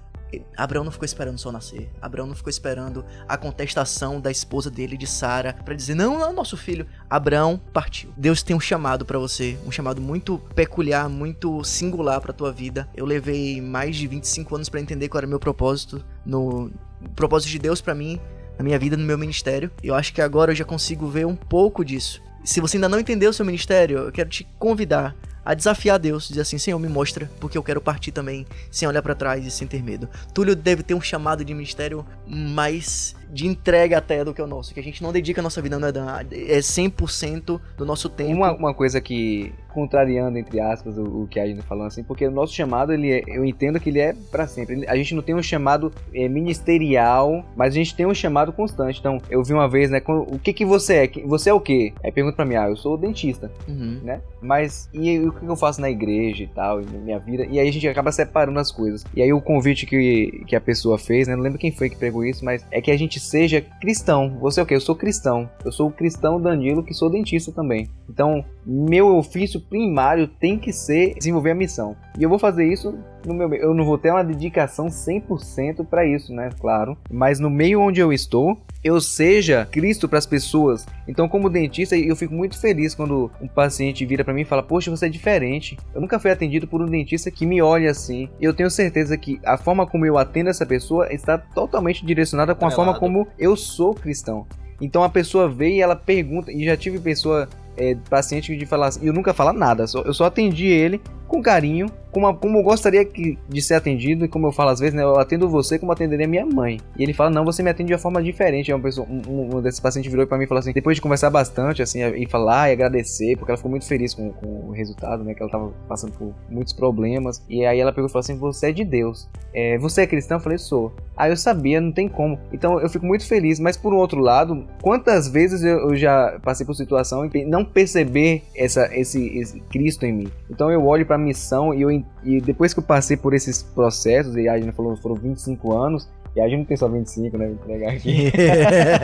Abraão 0.55 0.85
não 0.85 0.93
ficou 0.93 1.05
esperando 1.05 1.35
o 1.35 1.37
sol 1.37 1.51
nascer. 1.51 1.91
Abraão 2.01 2.25
não 2.25 2.33
ficou 2.33 2.49
esperando 2.49 3.03
a 3.27 3.35
contestação 3.35 4.21
da 4.21 4.31
esposa 4.31 4.71
dele, 4.71 4.95
de 4.95 5.05
Sara, 5.05 5.57
para 5.65 5.73
dizer: 5.73 5.93
não, 5.93 6.17
não, 6.17 6.31
nosso 6.31 6.55
filho. 6.55 6.87
Abraão 7.09 7.59
partiu. 7.73 8.13
Deus 8.15 8.41
tem 8.41 8.55
um 8.55 8.61
chamado 8.61 9.03
para 9.03 9.19
você, 9.19 9.57
um 9.65 9.71
chamado 9.73 9.99
muito 9.99 10.37
peculiar, 10.55 11.09
muito 11.09 11.61
singular 11.65 12.21
para 12.21 12.31
tua 12.31 12.49
vida. 12.49 12.87
Eu 12.95 13.05
levei 13.05 13.59
mais 13.59 13.97
de 13.97 14.07
25 14.07 14.55
anos 14.55 14.69
para 14.69 14.79
entender 14.79 15.09
qual 15.09 15.19
era 15.19 15.27
meu 15.27 15.37
propósito, 15.37 16.01
no 16.25 16.71
propósito 17.13 17.49
de 17.49 17.59
Deus 17.59 17.81
para 17.81 17.93
mim, 17.93 18.21
na 18.57 18.63
minha 18.63 18.79
vida, 18.79 18.95
no 18.95 19.03
meu 19.03 19.17
ministério. 19.17 19.69
Eu 19.83 19.95
acho 19.95 20.13
que 20.13 20.21
agora 20.21 20.53
eu 20.53 20.55
já 20.55 20.63
consigo 20.63 21.09
ver 21.09 21.27
um 21.27 21.35
pouco 21.35 21.83
disso. 21.83 22.21
Se 22.43 22.59
você 22.59 22.77
ainda 22.77 22.89
não 22.89 22.99
entendeu 22.99 23.29
o 23.29 23.33
seu 23.33 23.45
ministério, 23.45 23.99
eu 23.99 24.11
quero 24.11 24.29
te 24.29 24.47
convidar 24.57 25.15
a 25.45 25.53
desafiar 25.53 25.99
Deus, 25.99 26.27
dizer 26.27 26.41
assim: 26.41 26.57
Senhor, 26.57 26.79
me 26.79 26.87
mostra, 26.87 27.29
porque 27.39 27.57
eu 27.57 27.63
quero 27.63 27.81
partir 27.81 28.11
também, 28.11 28.45
sem 28.69 28.87
olhar 28.87 29.01
para 29.01 29.15
trás 29.15 29.45
e 29.45 29.51
sem 29.51 29.67
ter 29.67 29.83
medo. 29.83 30.09
Túlio 30.33 30.55
deve 30.55 30.83
ter 30.83 30.93
um 30.93 31.01
chamado 31.01 31.43
de 31.43 31.53
ministério 31.53 32.05
mais 32.27 33.15
de 33.31 33.47
entrega 33.47 33.97
até 33.97 34.23
do 34.25 34.33
que 34.33 34.41
o 34.41 34.47
nosso, 34.47 34.73
que 34.73 34.79
a 34.79 34.83
gente 34.83 35.01
não 35.01 35.11
dedica 35.11 35.39
a 35.41 35.43
nossa 35.43 35.61
vida, 35.61 35.79
não 35.79 35.87
é, 35.87 35.91
Dan? 35.91 36.05
É 36.31 36.59
100% 36.59 37.59
do 37.77 37.85
nosso 37.85 38.09
tempo. 38.09 38.31
Uma, 38.31 38.51
uma 38.53 38.73
coisa 38.73 38.99
que, 38.99 39.53
contrariando, 39.73 40.37
entre 40.37 40.59
aspas, 40.59 40.97
o, 40.97 41.23
o 41.23 41.27
que 41.27 41.39
a 41.39 41.47
gente 41.47 41.61
falando 41.61 41.87
assim, 41.87 42.03
porque 42.03 42.27
o 42.27 42.31
nosso 42.31 42.53
chamado, 42.53 42.91
ele 42.93 43.11
é, 43.11 43.23
eu 43.27 43.45
entendo 43.45 43.79
que 43.79 43.89
ele 43.89 43.99
é 43.99 44.13
para 44.31 44.45
sempre. 44.47 44.85
A 44.87 44.95
gente 44.95 45.15
não 45.15 45.21
tem 45.21 45.33
um 45.35 45.41
chamado 45.41 45.91
é, 46.13 46.27
ministerial, 46.27 47.45
mas 47.55 47.73
a 47.73 47.77
gente 47.77 47.95
tem 47.95 48.05
um 48.05 48.13
chamado 48.13 48.51
constante. 48.51 48.99
Então, 48.99 49.19
eu 49.29 49.43
vi 49.43 49.53
uma 49.53 49.67
vez, 49.69 49.89
né, 49.89 49.99
com, 49.99 50.19
o 50.19 50.39
que 50.39 50.53
que 50.53 50.65
você 50.65 50.93
é? 50.95 51.07
Você 51.25 51.49
é 51.49 51.53
o 51.53 51.59
quê? 51.59 51.93
Aí 52.03 52.11
pergunta 52.11 52.35
pra 52.35 52.45
mim, 52.45 52.55
ah, 52.55 52.67
eu 52.67 52.75
sou 52.75 52.97
dentista, 52.97 53.51
Uhum. 53.67 53.99
né? 54.03 54.21
Mas, 54.41 54.89
e 54.93 55.19
o 55.19 55.31
que 55.31 55.45
eu 55.45 55.55
faço 55.55 55.79
na 55.81 55.89
igreja 55.89 56.43
e 56.43 56.47
tal, 56.47 56.81
e 56.81 56.85
na 56.85 56.99
minha 56.99 57.19
vida? 57.19 57.45
E 57.49 57.59
aí 57.59 57.67
a 57.67 57.71
gente 57.71 57.87
acaba 57.87 58.11
separando 58.11 58.59
as 58.59 58.71
coisas. 58.71 59.03
E 59.15 59.21
aí 59.21 59.31
o 59.31 59.41
convite 59.41 59.85
que, 59.85 60.43
que 60.47 60.55
a 60.55 60.61
pessoa 60.61 60.97
fez, 60.97 61.27
né, 61.27 61.35
não 61.35 61.43
lembro 61.43 61.59
quem 61.59 61.71
foi 61.71 61.89
que 61.89 61.95
pregou 61.95 62.25
isso, 62.25 62.43
mas 62.43 62.65
é 62.71 62.81
que 62.81 62.89
a 62.91 62.97
gente 62.97 63.19
seja 63.21 63.61
cristão. 63.61 64.37
Você 64.39 64.59
é 64.59 64.63
o 64.63 64.65
quê? 64.65 64.75
Eu 64.75 64.81
sou 64.81 64.95
cristão. 64.95 65.49
Eu 65.63 65.71
sou 65.71 65.87
o 65.87 65.91
cristão 65.91 66.41
Danilo, 66.41 66.83
que 66.83 66.93
sou 66.93 67.09
dentista 67.09 67.51
também. 67.51 67.89
Então, 68.09 68.43
meu 68.65 69.15
ofício 69.17 69.59
primário 69.59 70.27
tem 70.27 70.57
que 70.57 70.71
ser 70.71 71.15
desenvolver 71.15 71.51
a 71.51 71.55
missão. 71.55 71.95
E 72.17 72.23
eu 72.23 72.29
vou 72.29 72.39
fazer 72.39 72.65
isso 72.65 72.97
no 73.25 73.33
meu 73.33 73.53
eu 73.53 73.73
não 73.73 73.85
vou 73.85 73.97
ter 73.97 74.11
uma 74.11 74.23
dedicação 74.23 74.87
100% 74.87 75.85
para 75.85 76.05
isso, 76.05 76.33
né? 76.33 76.49
Claro, 76.59 76.97
mas 77.09 77.39
no 77.39 77.49
meio 77.49 77.81
onde 77.81 77.99
eu 77.99 78.11
estou, 78.11 78.57
eu 78.83 78.99
seja 78.99 79.67
Cristo 79.69 80.09
para 80.09 80.17
as 80.17 80.25
pessoas. 80.25 80.87
Então, 81.07 81.27
como 81.27 81.49
dentista, 81.49 81.95
eu 81.95 82.15
fico 82.15 82.33
muito 82.33 82.59
feliz 82.59 82.95
quando 82.95 83.31
um 83.41 83.47
paciente 83.47 84.05
vira 84.05 84.23
para 84.23 84.33
mim 84.33 84.41
e 84.41 84.45
fala: 84.45 84.63
"Poxa, 84.63 84.89
você 84.89 85.05
é 85.05 85.09
diferente. 85.09 85.77
Eu 85.93 86.01
nunca 86.01 86.19
fui 86.19 86.31
atendido 86.31 86.67
por 86.67 86.81
um 86.81 86.85
dentista 86.85 87.29
que 87.29 87.45
me 87.45 87.61
olha 87.61 87.91
assim". 87.91 88.29
Eu 88.39 88.53
tenho 88.53 88.69
certeza 88.69 89.17
que 89.17 89.39
a 89.45 89.57
forma 89.57 89.85
como 89.85 90.05
eu 90.05 90.17
atendo 90.17 90.49
essa 90.49 90.65
pessoa 90.65 91.11
está 91.13 91.37
totalmente 91.37 92.05
direcionada 92.05 92.55
com 92.55 92.65
a 92.65 92.71
forma 92.71 92.97
como 92.97 93.27
eu 93.37 93.55
sou 93.55 93.93
cristão. 93.93 94.45
Então 94.81 95.03
a 95.03 95.09
pessoa 95.09 95.47
vê 95.47 95.75
e 95.75 95.81
ela 95.81 95.95
pergunta, 95.95 96.51
e 96.51 96.65
já 96.65 96.75
tive 96.75 96.99
pessoa, 96.99 97.47
é, 97.77 97.95
paciente 98.09 98.55
de 98.55 98.65
falar 98.65 98.87
assim, 98.87 99.05
eu 99.05 99.13
nunca 99.13 99.33
falo 99.33 99.53
nada, 99.53 99.87
só- 99.87 100.01
eu 100.01 100.13
só 100.13 100.25
atendi 100.25 100.67
ele 100.67 101.01
com 101.31 101.41
carinho, 101.41 101.87
como, 102.11 102.35
como 102.35 102.57
eu 102.57 102.63
gostaria 102.63 103.05
que, 103.05 103.39
de 103.47 103.61
ser 103.61 103.75
atendido, 103.75 104.25
e 104.25 104.27
como 104.27 104.47
eu 104.47 104.51
falo 104.51 104.69
às 104.71 104.81
vezes, 104.81 104.93
né, 104.93 105.01
eu 105.01 105.17
atendo 105.17 105.47
você 105.47 105.79
como 105.79 105.93
atenderia 105.93 106.27
minha 106.27 106.45
mãe. 106.45 106.77
E 106.97 107.03
ele 107.03 107.13
fala, 107.13 107.29
não, 107.29 107.45
você 107.45 107.63
me 107.63 107.69
atende 107.69 107.87
de 107.87 107.93
uma 107.93 107.99
forma 107.99 108.21
diferente. 108.21 108.69
É 108.69 108.75
uma 108.75 108.83
pessoa, 108.83 109.07
um, 109.09 109.55
um, 109.55 109.61
desses 109.61 109.79
pacientes 109.79 110.11
virou 110.11 110.27
pra 110.27 110.37
mim 110.37 110.43
e 110.43 110.47
falou 110.47 110.59
assim, 110.59 110.73
depois 110.73 110.97
de 110.97 111.01
conversar 111.01 111.29
bastante, 111.29 111.81
assim, 111.81 112.03
e 112.03 112.27
falar 112.27 112.69
e 112.69 112.73
agradecer, 112.73 113.37
porque 113.37 113.49
ela 113.49 113.57
ficou 113.57 113.71
muito 113.71 113.85
feliz 113.87 114.13
com, 114.13 114.29
com 114.33 114.47
o 114.67 114.71
resultado, 114.71 115.23
né, 115.23 115.33
que 115.33 115.41
ela 115.41 115.49
tava 115.49 115.71
passando 115.87 116.11
por 116.11 116.33
muitos 116.49 116.73
problemas. 116.73 117.41
E 117.49 117.65
aí 117.65 117.79
ela 117.79 117.93
pegou 117.93 118.09
e 118.09 118.11
falou 118.11 118.19
assim, 118.19 118.37
você 118.37 118.67
é 118.67 118.71
de 118.73 118.83
Deus. 118.83 119.29
É, 119.53 119.77
você 119.77 120.01
é 120.01 120.07
cristão? 120.07 120.35
Eu 120.35 120.41
falei, 120.41 120.57
sou. 120.57 120.93
Ah, 121.15 121.29
eu 121.29 121.37
sabia, 121.37 121.79
não 121.79 121.93
tem 121.93 122.09
como. 122.09 122.37
Então 122.51 122.79
eu 122.79 122.89
fico 122.89 123.05
muito 123.05 123.25
feliz, 123.25 123.57
mas 123.57 123.77
por 123.77 123.93
um 123.93 123.97
outro 123.97 124.19
lado, 124.19 124.65
quantas 124.81 125.29
vezes 125.29 125.63
eu, 125.63 125.89
eu 125.89 125.95
já 125.95 126.39
passei 126.43 126.65
por 126.65 126.73
situação 126.73 127.25
e 127.25 127.45
não 127.45 127.63
perceber 127.63 128.43
essa, 128.55 128.89
esse, 128.93 129.37
esse 129.37 129.59
Cristo 129.61 130.05
em 130.05 130.11
mim. 130.11 130.31
Então 130.49 130.69
eu 130.71 130.85
olho 130.85 131.05
pra 131.05 131.17
missão 131.21 131.73
e, 131.73 131.81
eu, 131.81 131.91
e 132.23 132.41
depois 132.41 132.73
que 132.73 132.79
eu 132.79 132.83
passei 132.83 133.15
por 133.15 133.33
esses 133.33 133.63
processos, 133.63 134.35
e 134.35 134.49
a 134.49 134.59
gente 134.59 134.73
falou, 134.73 134.95
foram 134.97 135.15
25 135.15 135.73
anos, 135.73 136.09
e 136.35 136.41
a 136.41 136.47
gente 136.47 136.59
não 136.59 136.65
tem 136.65 136.77
só 136.77 136.87
25, 136.87 137.37
né? 137.37 137.45
Vou 137.45 137.55
entregar 137.55 137.91
aqui. 137.93 138.31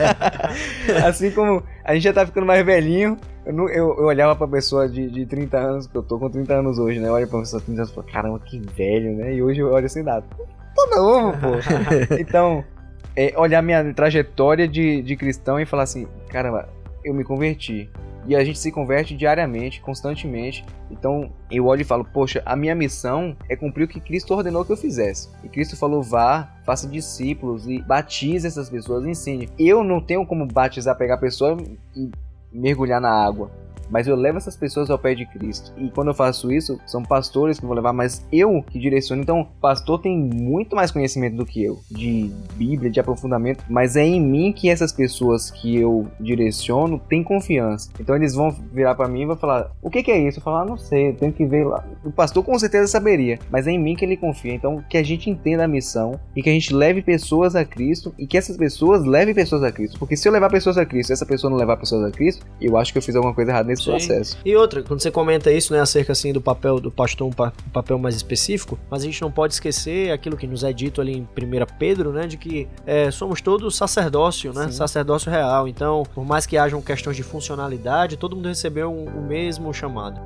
assim 1.06 1.30
como 1.30 1.62
a 1.84 1.94
gente 1.94 2.02
já 2.04 2.12
tá 2.12 2.26
ficando 2.26 2.46
mais 2.46 2.64
velhinho, 2.64 3.16
eu, 3.44 3.52
não- 3.52 3.68
eu, 3.68 3.96
eu 3.98 4.04
olhava 4.06 4.34
pra 4.36 4.46
pessoa 4.48 4.88
de, 4.88 5.10
de 5.10 5.26
30 5.26 5.58
anos, 5.58 5.86
que 5.86 5.96
eu 5.96 6.02
tô 6.02 6.18
com 6.18 6.28
30 6.30 6.54
anos 6.54 6.78
hoje, 6.78 6.98
né? 7.00 7.08
Eu 7.08 7.12
olho 7.14 7.28
pra 7.28 7.40
pessoa 7.40 7.60
de 7.60 7.66
30 7.66 7.80
anos 7.82 7.90
e 7.90 7.94
falo, 7.94 8.06
caramba, 8.06 8.38
que 8.40 8.58
velho, 8.76 9.14
né? 9.16 9.34
E 9.34 9.42
hoje 9.42 9.60
eu 9.60 9.70
olho 9.72 9.86
assim, 9.86 10.02
nada. 10.02 10.24
Tô 10.74 10.96
novo, 10.96 11.32
pô. 11.38 11.48
Então, 12.18 12.64
é, 13.16 13.32
olhar 13.36 13.62
minha 13.62 13.92
trajetória 13.94 14.66
de, 14.68 15.02
de 15.02 15.16
cristão 15.16 15.58
e 15.58 15.66
falar 15.66 15.82
assim, 15.84 16.06
caramba, 16.28 16.68
eu 17.04 17.12
me 17.14 17.24
converti. 17.24 17.90
E 18.28 18.36
a 18.36 18.44
gente 18.44 18.58
se 18.58 18.70
converte 18.70 19.16
diariamente, 19.16 19.80
constantemente. 19.80 20.62
Então 20.90 21.32
eu 21.50 21.64
olho 21.64 21.80
e 21.80 21.84
falo, 21.84 22.04
poxa, 22.04 22.42
a 22.44 22.54
minha 22.54 22.74
missão 22.74 23.34
é 23.48 23.56
cumprir 23.56 23.84
o 23.84 23.88
que 23.88 23.98
Cristo 23.98 24.34
ordenou 24.34 24.66
que 24.66 24.70
eu 24.70 24.76
fizesse. 24.76 25.30
E 25.42 25.48
Cristo 25.48 25.78
falou, 25.78 26.02
vá, 26.02 26.46
faça 26.62 26.86
discípulos 26.86 27.66
e 27.66 27.80
batize 27.80 28.46
essas 28.46 28.68
pessoas, 28.68 29.06
ensine. 29.06 29.48
Eu 29.58 29.82
não 29.82 29.98
tenho 29.98 30.26
como 30.26 30.46
batizar, 30.46 30.96
pegar 30.98 31.14
a 31.14 31.18
pessoa 31.18 31.56
e 31.96 32.10
mergulhar 32.52 33.00
na 33.00 33.10
água. 33.10 33.50
Mas 33.90 34.06
eu 34.06 34.16
levo 34.16 34.38
essas 34.38 34.56
pessoas 34.56 34.90
ao 34.90 34.98
pé 34.98 35.14
de 35.14 35.26
Cristo. 35.26 35.72
E 35.76 35.90
quando 35.90 36.08
eu 36.08 36.14
faço 36.14 36.52
isso, 36.52 36.80
são 36.86 37.02
pastores 37.02 37.58
que 37.58 37.66
vão 37.66 37.74
levar, 37.74 37.92
mas 37.92 38.26
eu 38.32 38.62
que 38.62 38.78
direciono. 38.78 39.22
Então, 39.22 39.46
pastor 39.60 40.00
tem 40.00 40.16
muito 40.16 40.76
mais 40.76 40.90
conhecimento 40.90 41.36
do 41.36 41.46
que 41.46 41.62
eu, 41.62 41.80
de 41.90 42.30
Bíblia, 42.54 42.90
de 42.90 43.00
aprofundamento, 43.00 43.64
mas 43.68 43.96
é 43.96 44.04
em 44.04 44.20
mim 44.20 44.52
que 44.52 44.68
essas 44.68 44.92
pessoas 44.92 45.50
que 45.50 45.76
eu 45.76 46.06
direciono 46.20 46.98
têm 46.98 47.22
confiança. 47.22 47.90
Então, 48.00 48.16
eles 48.16 48.34
vão 48.34 48.50
virar 48.72 48.94
pra 48.94 49.08
mim 49.08 49.22
e 49.22 49.26
vão 49.26 49.36
falar: 49.36 49.70
O 49.82 49.90
que, 49.90 50.02
que 50.02 50.10
é 50.10 50.18
isso? 50.18 50.38
Eu 50.38 50.42
falo: 50.42 50.56
Ah, 50.58 50.64
não 50.64 50.76
sei, 50.76 51.10
eu 51.10 51.14
tenho 51.14 51.32
que 51.32 51.44
ver 51.44 51.64
lá. 51.64 51.84
O 52.04 52.10
pastor 52.10 52.44
com 52.44 52.58
certeza 52.58 52.86
saberia, 52.86 53.38
mas 53.50 53.66
é 53.66 53.70
em 53.70 53.78
mim 53.78 53.94
que 53.94 54.04
ele 54.04 54.16
confia. 54.16 54.54
Então, 54.54 54.82
que 54.88 54.96
a 54.96 55.02
gente 55.02 55.30
entenda 55.30 55.64
a 55.64 55.68
missão 55.68 56.18
e 56.34 56.42
que 56.42 56.50
a 56.50 56.52
gente 56.52 56.74
leve 56.74 57.02
pessoas 57.02 57.54
a 57.54 57.64
Cristo 57.64 58.14
e 58.18 58.26
que 58.26 58.36
essas 58.36 58.56
pessoas 58.56 59.04
levem 59.04 59.34
pessoas 59.34 59.62
a 59.62 59.72
Cristo. 59.72 59.98
Porque 59.98 60.16
se 60.16 60.28
eu 60.28 60.32
levar 60.32 60.50
pessoas 60.50 60.78
a 60.78 60.86
Cristo 60.86 61.10
e 61.10 61.12
essa 61.12 61.26
pessoa 61.26 61.50
não 61.50 61.56
levar 61.56 61.76
pessoas 61.76 62.04
a 62.04 62.10
Cristo, 62.10 62.46
eu 62.60 62.76
acho 62.76 62.92
que 62.92 62.98
eu 62.98 63.02
fiz 63.02 63.14
alguma 63.14 63.34
coisa 63.34 63.50
errada 63.50 63.68
nesse 63.68 63.77
Processo. 63.84 64.36
E 64.44 64.54
outra, 64.56 64.82
quando 64.82 65.00
você 65.00 65.10
comenta 65.10 65.50
isso, 65.52 65.72
né, 65.72 65.80
acerca 65.80 66.12
assim 66.12 66.32
do 66.32 66.40
papel 66.40 66.78
do 66.80 66.90
pastor, 66.90 67.26
um, 67.26 67.32
pa- 67.32 67.52
um 67.66 67.70
papel 67.70 67.98
mais 67.98 68.14
específico, 68.14 68.78
mas 68.90 69.02
a 69.02 69.04
gente 69.06 69.20
não 69.22 69.30
pode 69.30 69.54
esquecer 69.54 70.10
aquilo 70.12 70.36
que 70.36 70.46
nos 70.46 70.64
é 70.64 70.72
dito 70.72 71.00
ali 71.00 71.16
em 71.16 71.22
1 71.22 71.66
Pedro, 71.78 72.12
né, 72.12 72.26
de 72.26 72.36
que 72.36 72.68
é, 72.86 73.10
somos 73.10 73.40
todos 73.40 73.76
sacerdócio, 73.76 74.52
né, 74.52 74.64
Sim. 74.66 74.72
sacerdócio 74.72 75.30
real. 75.30 75.66
Então, 75.68 76.02
por 76.14 76.24
mais 76.24 76.46
que 76.46 76.56
hajam 76.56 76.80
questões 76.82 77.16
de 77.16 77.22
funcionalidade, 77.22 78.16
todo 78.16 78.34
mundo 78.36 78.48
recebeu 78.48 78.90
um- 78.92 79.06
o 79.06 79.22
mesmo 79.22 79.72
chamado. 79.72 80.20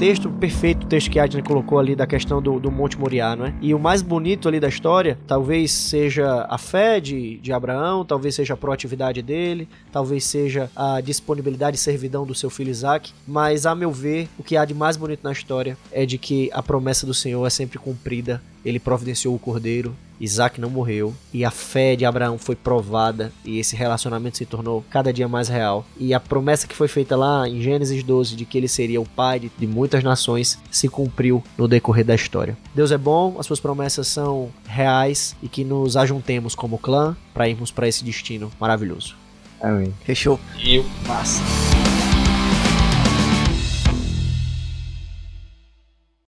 Texto 0.00 0.30
perfeito, 0.30 0.84
o 0.84 0.88
texto 0.88 1.10
que 1.10 1.18
Adner 1.18 1.44
colocou 1.44 1.78
ali 1.78 1.94
da 1.94 2.06
questão 2.06 2.40
do, 2.40 2.58
do 2.58 2.70
Monte 2.70 2.98
Moriá, 2.98 3.36
não 3.36 3.44
é? 3.44 3.54
E 3.60 3.74
o 3.74 3.78
mais 3.78 4.00
bonito 4.00 4.48
ali 4.48 4.58
da 4.58 4.66
história, 4.66 5.18
talvez 5.26 5.70
seja 5.70 6.46
a 6.48 6.56
fé 6.56 6.98
de, 6.98 7.36
de 7.36 7.52
Abraão, 7.52 8.02
talvez 8.02 8.34
seja 8.34 8.54
a 8.54 8.56
proatividade 8.56 9.20
dele, 9.20 9.68
talvez 9.92 10.24
seja 10.24 10.70
a 10.74 11.02
disponibilidade 11.02 11.76
e 11.76 11.78
servidão 11.78 12.24
do 12.24 12.34
seu 12.34 12.48
filho 12.48 12.70
Isaac, 12.70 13.12
mas 13.28 13.66
a 13.66 13.74
meu 13.74 13.92
ver, 13.92 14.26
o 14.38 14.42
que 14.42 14.56
há 14.56 14.64
de 14.64 14.72
mais 14.72 14.96
bonito 14.96 15.20
na 15.22 15.32
história 15.32 15.76
é 15.92 16.06
de 16.06 16.16
que 16.16 16.48
a 16.54 16.62
promessa 16.62 17.04
do 17.04 17.12
Senhor 17.12 17.46
é 17.46 17.50
sempre 17.50 17.78
cumprida 17.78 18.40
ele 18.64 18.78
providenciou 18.78 19.34
o 19.34 19.38
cordeiro, 19.38 19.94
Isaac 20.20 20.60
não 20.60 20.68
morreu 20.68 21.14
e 21.32 21.44
a 21.44 21.50
fé 21.50 21.96
de 21.96 22.04
Abraão 22.04 22.38
foi 22.38 22.54
provada 22.54 23.32
e 23.44 23.58
esse 23.58 23.74
relacionamento 23.74 24.36
se 24.36 24.44
tornou 24.44 24.84
cada 24.90 25.12
dia 25.12 25.26
mais 25.26 25.48
real. 25.48 25.84
E 25.98 26.12
a 26.12 26.20
promessa 26.20 26.66
que 26.66 26.76
foi 26.76 26.88
feita 26.88 27.16
lá 27.16 27.48
em 27.48 27.62
Gênesis 27.62 28.02
12 28.02 28.36
de 28.36 28.44
que 28.44 28.58
ele 28.58 28.68
seria 28.68 29.00
o 29.00 29.08
pai 29.08 29.40
de, 29.40 29.50
de 29.58 29.66
muitas 29.66 30.04
nações 30.04 30.58
se 30.70 30.88
cumpriu 30.88 31.42
no 31.56 31.66
decorrer 31.66 32.04
da 32.04 32.14
história. 32.14 32.56
Deus 32.74 32.92
é 32.92 32.98
bom, 32.98 33.36
as 33.38 33.46
suas 33.46 33.60
promessas 33.60 34.06
são 34.06 34.50
reais 34.66 35.34
e 35.42 35.48
que 35.48 35.64
nos 35.64 35.96
ajuntemos 35.96 36.54
como 36.54 36.78
clã 36.78 37.16
para 37.32 37.48
irmos 37.48 37.70
para 37.70 37.88
esse 37.88 38.04
destino 38.04 38.50
maravilhoso. 38.60 39.16
Amém. 39.60 39.92
Fechou. 40.04 40.38
E 40.58 40.76
eu, 40.76 40.84
massa. 41.06 41.40